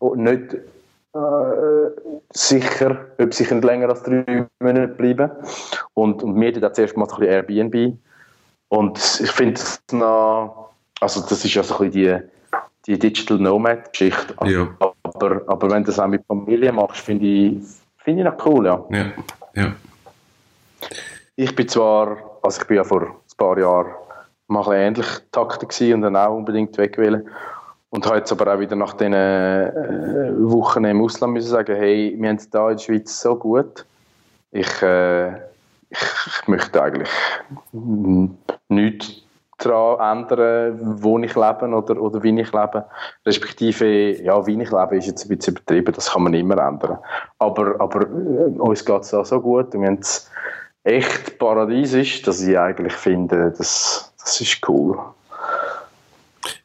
nicht 0.00 0.54
äh, 0.54 1.90
sicher, 2.30 3.06
ob 3.18 3.32
sie 3.32 3.44
länger 3.44 3.88
als 3.88 4.02
drei 4.02 4.46
Monate 4.60 4.88
bleiben. 4.88 5.30
Und, 5.94 6.22
und 6.22 6.38
wir 6.40 6.52
da 6.52 6.72
zuerst 6.72 6.96
mal 6.96 7.04
ein 7.04 7.08
bisschen 7.08 7.24
Airbnb. 7.24 7.98
Und 8.68 8.98
ich 9.22 9.30
finde 9.30 9.54
es 9.54 9.80
noch, 9.92 10.70
also 11.00 11.20
das 11.20 11.44
ist 11.44 11.54
ja 11.54 11.62
so 11.62 11.78
ein 11.78 11.90
bisschen 11.90 12.30
die, 12.86 12.94
die 12.94 12.98
Digital 12.98 13.38
Nomad-Geschichte. 13.38 14.34
Ja. 14.44 14.68
Aber, 15.02 15.42
aber 15.46 15.70
wenn 15.70 15.84
du 15.84 15.86
das 15.90 15.98
auch 15.98 16.08
mit 16.08 16.24
Familie 16.26 16.72
machst, 16.72 17.00
finde 17.00 17.26
ich, 17.26 17.58
find 17.98 18.18
ich 18.18 18.24
noch 18.24 18.44
cool, 18.44 18.66
ja. 18.66 18.84
ja. 18.90 19.06
ja. 19.54 19.72
Ich 21.36 21.54
bin 21.54 21.68
zwar, 21.68 22.16
also 22.42 22.60
ich 22.60 22.66
bin 22.66 22.76
ja 22.76 22.84
vor 22.84 23.02
ein 23.02 23.36
paar 23.36 23.58
Jahren 23.58 23.92
mal 24.48 24.68
ein 24.68 24.94
ähnlich 24.94 25.06
taktig 25.32 25.92
und 25.92 26.02
dann 26.02 26.16
auch 26.16 26.36
unbedingt 26.36 26.76
weg 26.78 26.98
wollen. 26.98 27.28
Und 27.90 28.06
habe 28.06 28.18
jetzt 28.18 28.32
aber 28.32 28.54
auch 28.54 28.58
wieder 28.58 28.76
nach 28.76 28.94
diesen 28.94 29.14
äh, 29.14 29.72
Wochen 30.38 30.84
im 30.84 31.00
Ausland 31.02 31.32
müssen 31.32 31.48
sagen, 31.48 31.76
hey, 31.76 32.14
wir 32.18 32.28
haben 32.28 32.36
es 32.36 32.48
hier 32.50 32.68
in 32.68 32.76
der 32.76 32.82
Schweiz 32.82 33.20
so 33.20 33.36
gut. 33.36 33.86
Ich, 34.50 34.82
äh, 34.82 35.28
ich, 35.90 36.02
ich, 36.26 36.48
möchte 36.48 36.82
eigentlich 36.82 37.10
nichts 38.68 39.22
daran 39.58 40.24
ändern, 40.24 40.78
wo 41.02 41.18
ich 41.18 41.34
lebe 41.34 41.68
oder, 41.68 42.00
oder 42.00 42.22
wie 42.22 42.40
ich 42.40 42.52
lebe. 42.52 42.84
Respektive, 43.24 44.22
ja, 44.22 44.46
wie 44.46 44.60
ich 44.60 44.70
lebe, 44.70 44.96
ist 44.96 45.06
jetzt 45.06 45.24
ein 45.24 45.36
bisschen 45.36 45.54
übertrieben, 45.54 45.94
das 45.94 46.12
kann 46.12 46.24
man 46.24 46.34
immer 46.34 46.58
ändern. 46.58 46.98
Aber, 47.38 47.80
aber 47.80 48.02
äh, 48.02 48.58
uns 48.58 48.84
geht 48.84 49.02
es 49.02 49.10
so 49.10 49.40
gut 49.40 49.74
und 49.74 49.80
wir 49.80 49.88
haben 49.88 49.98
es 50.00 50.30
echt 50.84 51.38
paradiesisch, 51.38 52.22
dass 52.22 52.42
ich 52.42 52.58
eigentlich 52.58 52.92
finde, 52.92 53.52
das, 53.56 54.12
das 54.18 54.40
ist 54.40 54.68
cool. 54.68 54.98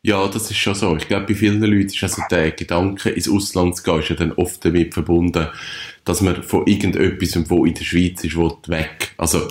Ja, 0.03 0.27
das 0.27 0.49
ist 0.49 0.57
schon 0.57 0.73
so. 0.73 0.95
Ich 0.95 1.07
glaube, 1.07 1.27
bei 1.27 1.35
vielen 1.35 1.61
Leuten 1.61 1.87
ist 1.87 2.01
also 2.01 2.23
der 2.31 2.51
Gedanke, 2.51 3.11
ins 3.11 3.29
Ausland 3.29 3.75
zu 3.75 3.83
gehen, 3.83 3.99
ist 3.99 4.09
ja 4.09 4.15
dann 4.15 4.31
oft 4.31 4.65
damit 4.65 4.95
verbunden, 4.95 5.47
dass 6.05 6.21
man 6.21 6.41
von 6.41 6.65
irgendetwas, 6.65 7.49
wo 7.49 7.65
in 7.65 7.75
der 7.75 7.83
Schweiz 7.83 8.23
ist, 8.23 8.35
will, 8.35 8.51
weg. 8.67 9.11
Also, 9.17 9.47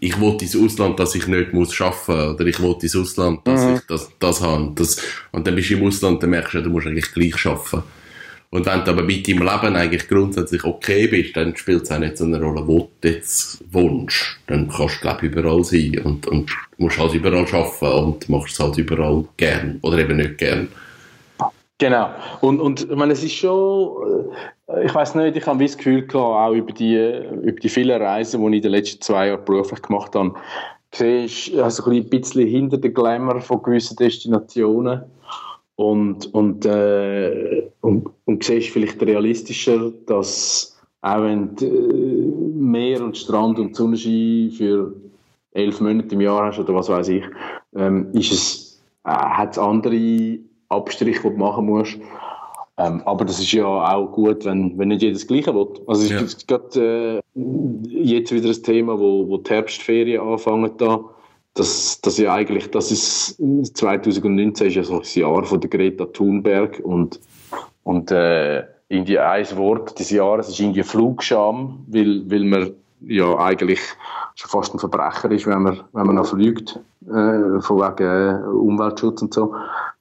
ich 0.00 0.18
will 0.18 0.38
ins 0.40 0.56
Ausland, 0.56 0.98
dass 0.98 1.14
ich 1.14 1.26
nicht 1.26 1.52
muss 1.52 1.78
arbeiten 1.78 2.34
oder 2.34 2.46
ich 2.46 2.60
will 2.60 2.76
ins 2.80 2.96
Ausland, 2.96 3.46
dass 3.46 3.62
mhm. 3.62 3.74
ich 3.74 3.80
das, 3.88 4.10
das 4.18 4.40
habe. 4.40 4.72
Das, 4.74 4.96
und 5.32 5.46
dann 5.46 5.54
bist 5.54 5.68
du 5.68 5.74
im 5.74 5.86
Ausland, 5.86 6.22
dann 6.22 6.30
merkst 6.30 6.54
du, 6.54 6.62
du 6.62 6.70
musst 6.70 6.86
eigentlich 6.86 7.12
gleich 7.12 7.44
arbeiten. 7.44 7.82
Und 8.50 8.64
wenn 8.64 8.82
du 8.84 8.92
aber 8.92 9.02
mit 9.02 9.28
deinem 9.28 9.42
Leben 9.42 9.76
eigentlich 9.76 10.08
grundsätzlich 10.08 10.64
okay 10.64 11.06
bist, 11.06 11.36
dann 11.36 11.54
spielt 11.54 11.82
es 11.82 11.90
auch 11.90 11.98
nicht 11.98 12.16
so 12.16 12.24
eine 12.24 12.40
Rolle, 12.40 12.66
wo 12.66 12.88
du 13.00 13.08
jetzt 13.08 13.62
wohnst. 13.70 14.38
Dann 14.46 14.68
kannst 14.68 14.96
du, 14.96 15.00
glaube 15.02 15.26
überall 15.26 15.62
sein 15.64 16.00
und, 16.02 16.26
und 16.26 16.50
musst 16.78 16.98
halt 16.98 17.12
überall 17.12 17.44
arbeiten 17.44 18.04
und 18.04 18.28
machst 18.30 18.54
es 18.54 18.60
halt 18.60 18.78
überall 18.78 19.24
gern 19.36 19.78
oder 19.82 19.98
eben 19.98 20.16
nicht 20.16 20.38
gern. 20.38 20.68
Genau. 21.76 22.10
Und, 22.40 22.60
und 22.60 22.90
ich 22.90 22.96
meine, 22.96 23.12
es 23.12 23.22
ist 23.22 23.34
schon, 23.34 24.32
äh, 24.68 24.86
ich 24.86 24.94
weiß 24.94 25.14
nicht, 25.14 25.36
ich 25.36 25.46
habe 25.46 25.62
das 25.62 25.76
Gefühl 25.76 26.06
gehabt, 26.06 26.16
auch 26.16 26.52
über 26.52 26.72
die, 26.72 26.96
über 26.96 27.60
die 27.60 27.68
vielen 27.68 28.02
Reisen, 28.02 28.40
die 28.40 28.48
ich 28.48 28.56
in 28.56 28.62
den 28.62 28.72
letzten 28.72 29.00
zwei 29.00 29.28
Jahren 29.28 29.44
beruflich 29.44 29.82
gemacht 29.82 30.14
habe, 30.14 30.34
siehst 30.92 31.54
also 31.56 31.88
ein 31.90 32.08
bisschen 32.08 32.48
hinter 32.48 32.78
den 32.78 32.94
Glamour 32.94 33.40
von 33.40 33.62
gewissen 33.62 33.96
Destinationen 33.96 35.02
und, 35.78 36.34
und, 36.34 36.66
äh, 36.66 37.70
und, 37.82 38.10
und 38.24 38.42
siehst 38.42 38.70
vielleicht 38.70 39.00
realistischer, 39.00 39.92
dass 40.06 40.76
auch 41.02 41.22
wenn 41.22 41.54
du 41.54 41.66
äh, 41.66 42.58
Meer 42.58 43.04
und 43.04 43.16
Strand 43.16 43.60
und 43.60 43.76
Sonnenschein 43.76 44.50
für 44.50 44.92
elf 45.52 45.80
Monate 45.80 46.16
im 46.16 46.20
Jahr 46.20 46.46
hast 46.46 46.58
oder 46.58 46.74
was 46.74 46.88
weiß 46.88 47.06
ich, 47.10 47.22
ähm, 47.76 48.08
ist 48.12 48.32
es, 48.32 48.82
äh, 49.04 49.10
hat 49.10 49.52
es 49.52 49.58
andere 49.58 50.40
Abstriche, 50.68 51.22
die 51.22 51.28
du 51.28 51.36
machen 51.36 51.66
musst. 51.66 51.96
Ähm, 52.76 53.00
aber 53.04 53.24
das 53.24 53.38
ist 53.38 53.52
ja 53.52 53.64
auch 53.64 54.10
gut, 54.10 54.44
wenn, 54.46 54.76
wenn 54.78 54.88
nicht 54.88 55.02
jedes 55.02 55.28
Gleiche 55.28 55.54
will. 55.54 55.68
Also 55.86 56.02
es 56.02 56.10
ja. 56.10 56.18
ist 56.18 56.48
gerade 56.48 57.22
äh, 57.36 57.40
jetzt 57.86 58.32
wieder 58.32 58.48
ein 58.48 58.62
Thema, 58.64 58.98
wo, 58.98 59.28
wo 59.28 59.36
die 59.36 59.48
Herbstferien 59.48 60.22
anfangen 60.22 60.72
da 60.76 61.04
das, 61.58 62.00
das 62.00 62.18
ja 62.18 62.32
eigentlich, 62.32 62.70
das 62.70 62.90
ist 62.92 63.36
2019 63.76 64.68
ist 64.68 64.74
ja 64.74 64.84
so 64.84 65.00
das 65.00 65.14
Jahr 65.14 65.44
von 65.44 65.60
der 65.60 65.70
Greta 65.70 66.04
Thunberg 66.06 66.80
und, 66.82 67.20
und 67.82 68.10
äh, 68.10 68.64
irgendwie 68.88 69.18
ein 69.18 69.56
Wort 69.56 69.98
des 69.98 70.10
Jahres 70.10 70.48
ist 70.48 70.60
irgendwie 70.60 70.82
Flugscham, 70.82 71.84
weil, 71.88 72.30
weil 72.30 72.44
man 72.44 72.70
ja 73.00 73.36
eigentlich 73.38 73.80
schon 74.34 74.50
fast 74.50 74.74
ein 74.74 74.78
Verbrecher 74.78 75.30
ist, 75.30 75.46
wenn 75.46 75.62
man, 75.62 75.80
wenn 75.92 76.06
man 76.06 76.16
noch 76.16 76.26
fliegt, 76.26 76.78
äh, 77.06 77.60
von 77.60 77.78
wegen 77.78 78.04
äh, 78.04 78.46
Umweltschutz 78.48 79.22
und 79.22 79.34
so. 79.34 79.54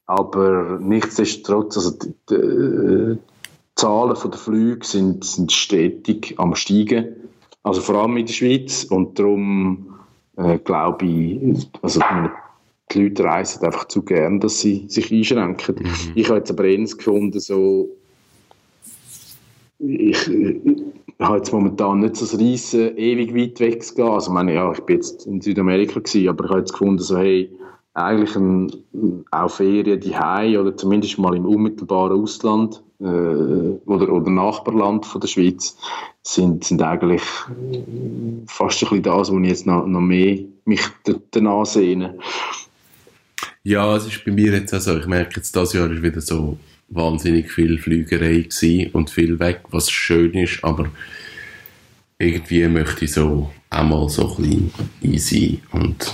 Aber 0.06 0.80
nichtsdestotrotz, 0.80 1.76
also 1.78 1.91
die, 1.91 2.13
die, 2.30 3.15
die 3.15 3.17
Zahlen 3.76 4.15
der 4.24 4.39
Flüge 4.39 4.86
sind, 4.86 5.26
sind 5.26 5.52
stetig 5.52 6.36
am 6.38 6.56
steigen, 6.56 7.15
also 7.63 7.82
vor 7.82 7.96
allem 7.96 8.15
in 8.17 8.26
der 8.26 8.34
Schweiz 8.34 8.86
und 8.86 9.20
darum 9.20 9.96
äh, 10.38 10.58
glaube 10.60 11.06
ich, 11.06 11.67
also 11.82 12.00
die 12.92 13.04
Leute 13.04 13.23
reisen 13.23 13.65
einfach 13.65 13.85
zu 13.85 14.04
gern, 14.04 14.40
dass 14.40 14.62
sie 14.62 14.85
sich 14.88 15.12
einschränken. 15.12 15.75
Mhm. 15.79 16.12
Ich 16.15 16.27
habe 16.29 16.40
jetzt 16.40 16.52
aber 16.52 16.63
eins 16.63 16.98
gefunden, 16.98 17.40
so 17.40 17.90
ich, 19.79 20.27
ich 20.27 20.83
habe 21.19 21.38
jetzt 21.38 21.52
momentan 21.52 22.00
nicht 22.00 22.15
so 22.15 22.25
das 22.25 22.40
Reisen 22.40 22.98
ewig 22.98 23.35
weit 23.35 23.60
weg 23.60 23.83
zu 23.83 23.96
gehen. 23.96 24.08
Also, 24.08 24.31
ich 24.31 24.33
meine, 24.33 24.54
ja, 24.54 24.71
ich 24.71 24.81
bin 24.81 24.96
jetzt 24.98 25.27
in 25.27 25.42
Südamerika 25.42 26.00
gewesen, 26.00 26.29
aber 26.29 26.46
ich 26.46 26.50
habe 26.50 26.60
jetzt 26.60 26.71
gefunden, 26.71 27.00
so, 27.00 27.17
hey, 27.17 27.52
eigentlich 27.94 28.35
ein, 28.35 28.71
auch 29.31 29.50
Ferien 29.50 30.00
die 30.00 30.15
oder 30.58 30.75
zumindest 30.77 31.17
mal 31.17 31.35
im 31.35 31.46
unmittelbaren 31.46 32.21
Ausland 32.21 32.83
äh, 33.00 33.04
oder, 33.04 34.12
oder 34.12 34.29
Nachbarland 34.29 35.06
von 35.06 35.21
der 35.21 35.27
Schweiz 35.27 35.77
sind, 36.23 36.63
sind 36.63 36.81
eigentlich 36.81 37.21
fast 38.48 38.83
ein 38.83 38.89
bisschen 38.89 39.04
das, 39.04 39.31
wo 39.31 39.39
ich 39.39 39.50
jetzt 39.50 39.65
noch, 39.65 39.85
noch 39.85 40.02
mehr 40.02 40.39
mich 40.65 40.81
danach 41.31 41.65
sehne. 41.65 42.17
Ja, 43.63 43.95
es 43.95 44.08
ist 44.08 44.23
bei 44.25 44.31
mir 44.31 44.54
jetzt 44.54 44.73
auch 44.73 44.79
so. 44.79 44.98
Ich 44.98 45.08
merke 45.08 45.37
jetzt, 45.37 45.56
das 45.56 45.73
Jahr 45.73 45.91
ist 45.91 46.02
wieder 46.02 46.21
so 46.21 46.58
wahnsinnig 46.89 47.52
viel 47.52 47.77
Flügerei 47.79 48.41
gewesen 48.41 48.91
und 48.93 49.10
viel 49.10 49.39
weg, 49.39 49.62
was 49.71 49.91
schön 49.91 50.33
ist, 50.33 50.63
aber 50.63 50.89
irgendwie 52.17 52.67
möchte 52.67 53.06
ich 53.06 53.12
so 53.12 53.52
einmal 53.69 54.10
so 54.10 54.29
ein 54.29 54.35
bisschen 54.37 54.71
easy 55.02 55.60
und 55.71 56.13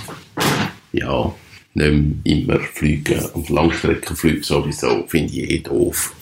ja, 0.92 1.32
nicht 1.74 2.16
immer 2.24 2.60
fliegen 2.60 3.24
und 3.34 3.48
Langstreckenflüge 3.48 4.44
sowieso 4.44 5.04
finde 5.06 5.32
ich 5.32 5.50
eh 5.50 5.58
doof. 5.60 6.12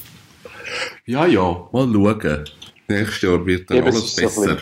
Ja, 1.07 1.27
ja, 1.27 1.69
mal 1.73 1.89
schauen. 1.93 2.45
Nächstes 2.89 3.23
Jahr 3.23 3.45
wird 3.47 3.71
dann 3.71 3.79
Eben, 3.79 3.89
es 3.89 3.97
alles 3.97 4.35
so 4.35 4.43
besser. 4.43 4.57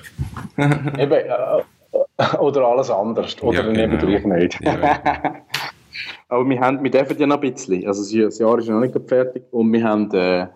Eben, 0.98 1.12
äh, 1.12 2.36
oder 2.38 2.66
alles 2.66 2.90
anders. 2.90 3.36
Oder 3.42 3.64
Ja, 3.74 3.82
eben 3.82 3.98
genau. 3.98 4.06
gleich 4.20 4.24
nicht. 4.24 4.60
Ja. 4.62 5.00
Aber 6.28 6.48
wir, 6.48 6.60
haben, 6.60 6.82
wir 6.82 6.90
dürfen 6.90 7.18
ja 7.18 7.26
noch 7.26 7.42
ein 7.42 7.52
bisschen. 7.52 7.86
Also 7.86 8.02
das 8.02 8.38
Jahr- 8.38 8.56
das 8.56 8.64
ist 8.66 8.70
noch 8.70 8.80
nicht 8.80 8.94
fertig. 9.08 9.42
Und 9.50 9.72
wir 9.72 9.82
haben 9.82 10.10
äh, 10.12 10.46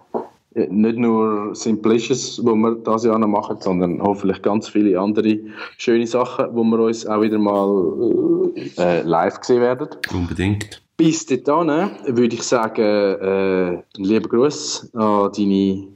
nicht 0.55 0.97
nur 0.99 1.55
Simplicious, 1.55 2.41
was 2.45 2.55
wir 2.55 2.77
dieses 2.77 3.05
Jahr 3.05 3.19
noch 3.19 3.27
machen, 3.27 3.57
sondern 3.61 4.01
hoffentlich 4.01 4.41
ganz 4.43 4.69
viele 4.69 4.99
andere 5.01 5.39
schöne 5.79 6.07
Sachen, 6.07 6.47
wo 6.55 6.63
wir 6.63 6.79
uns 6.79 7.05
auch 7.07 7.21
wieder 7.21 7.39
mal 7.39 8.53
äh, 8.79 9.03
live 9.03 9.39
sehen 9.43 9.61
werden. 9.63 9.89
Unbedingt. 10.13 10.81
Bis 10.97 11.27
dahin 11.27 11.91
würde 12.07 12.35
ich 12.37 12.43
sagen, 12.43 12.83
äh, 12.83 13.83
einen 13.97 14.05
lieben 14.05 14.29
Gruß 14.29 14.91
an 14.95 15.33
deine 15.33 15.89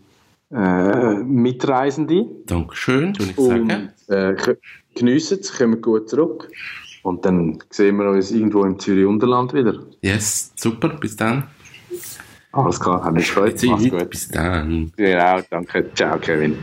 äh, 0.51 1.23
Mitreisende. 1.23 2.27
Dankeschön, 2.47 3.19
würde 3.19 3.31
ich 3.31 3.37
sagen. 3.37 3.91
Und 4.09 4.15
äh, 4.15 4.57
geniessen 4.95 5.39
es, 5.41 5.57
kommen 5.57 5.81
gut 5.81 6.09
zurück. 6.09 6.51
Und 7.03 7.25
dann 7.25 7.59
sehen 7.71 7.97
wir 7.97 8.11
uns 8.11 8.33
irgendwo 8.33 8.65
im 8.65 8.79
Zürich-Unterland 8.79 9.55
wieder. 9.55 9.75
Yes, 10.03 10.53
super, 10.57 10.89
bis 10.89 11.17
dann. 11.17 11.45
Alles 12.53 12.81
klar, 12.81 13.05
hat 13.05 13.15
mich 13.15 13.27
gefreut. 13.27 13.55
Mach's 13.67 13.83
Zeit, 13.83 13.93
gut. 13.93 14.11
bis 14.11 14.29
dann. 14.29 14.93
Genau, 14.97 15.41
danke. 15.49 15.91
Ciao, 15.95 16.19
Kevin. 16.19 16.59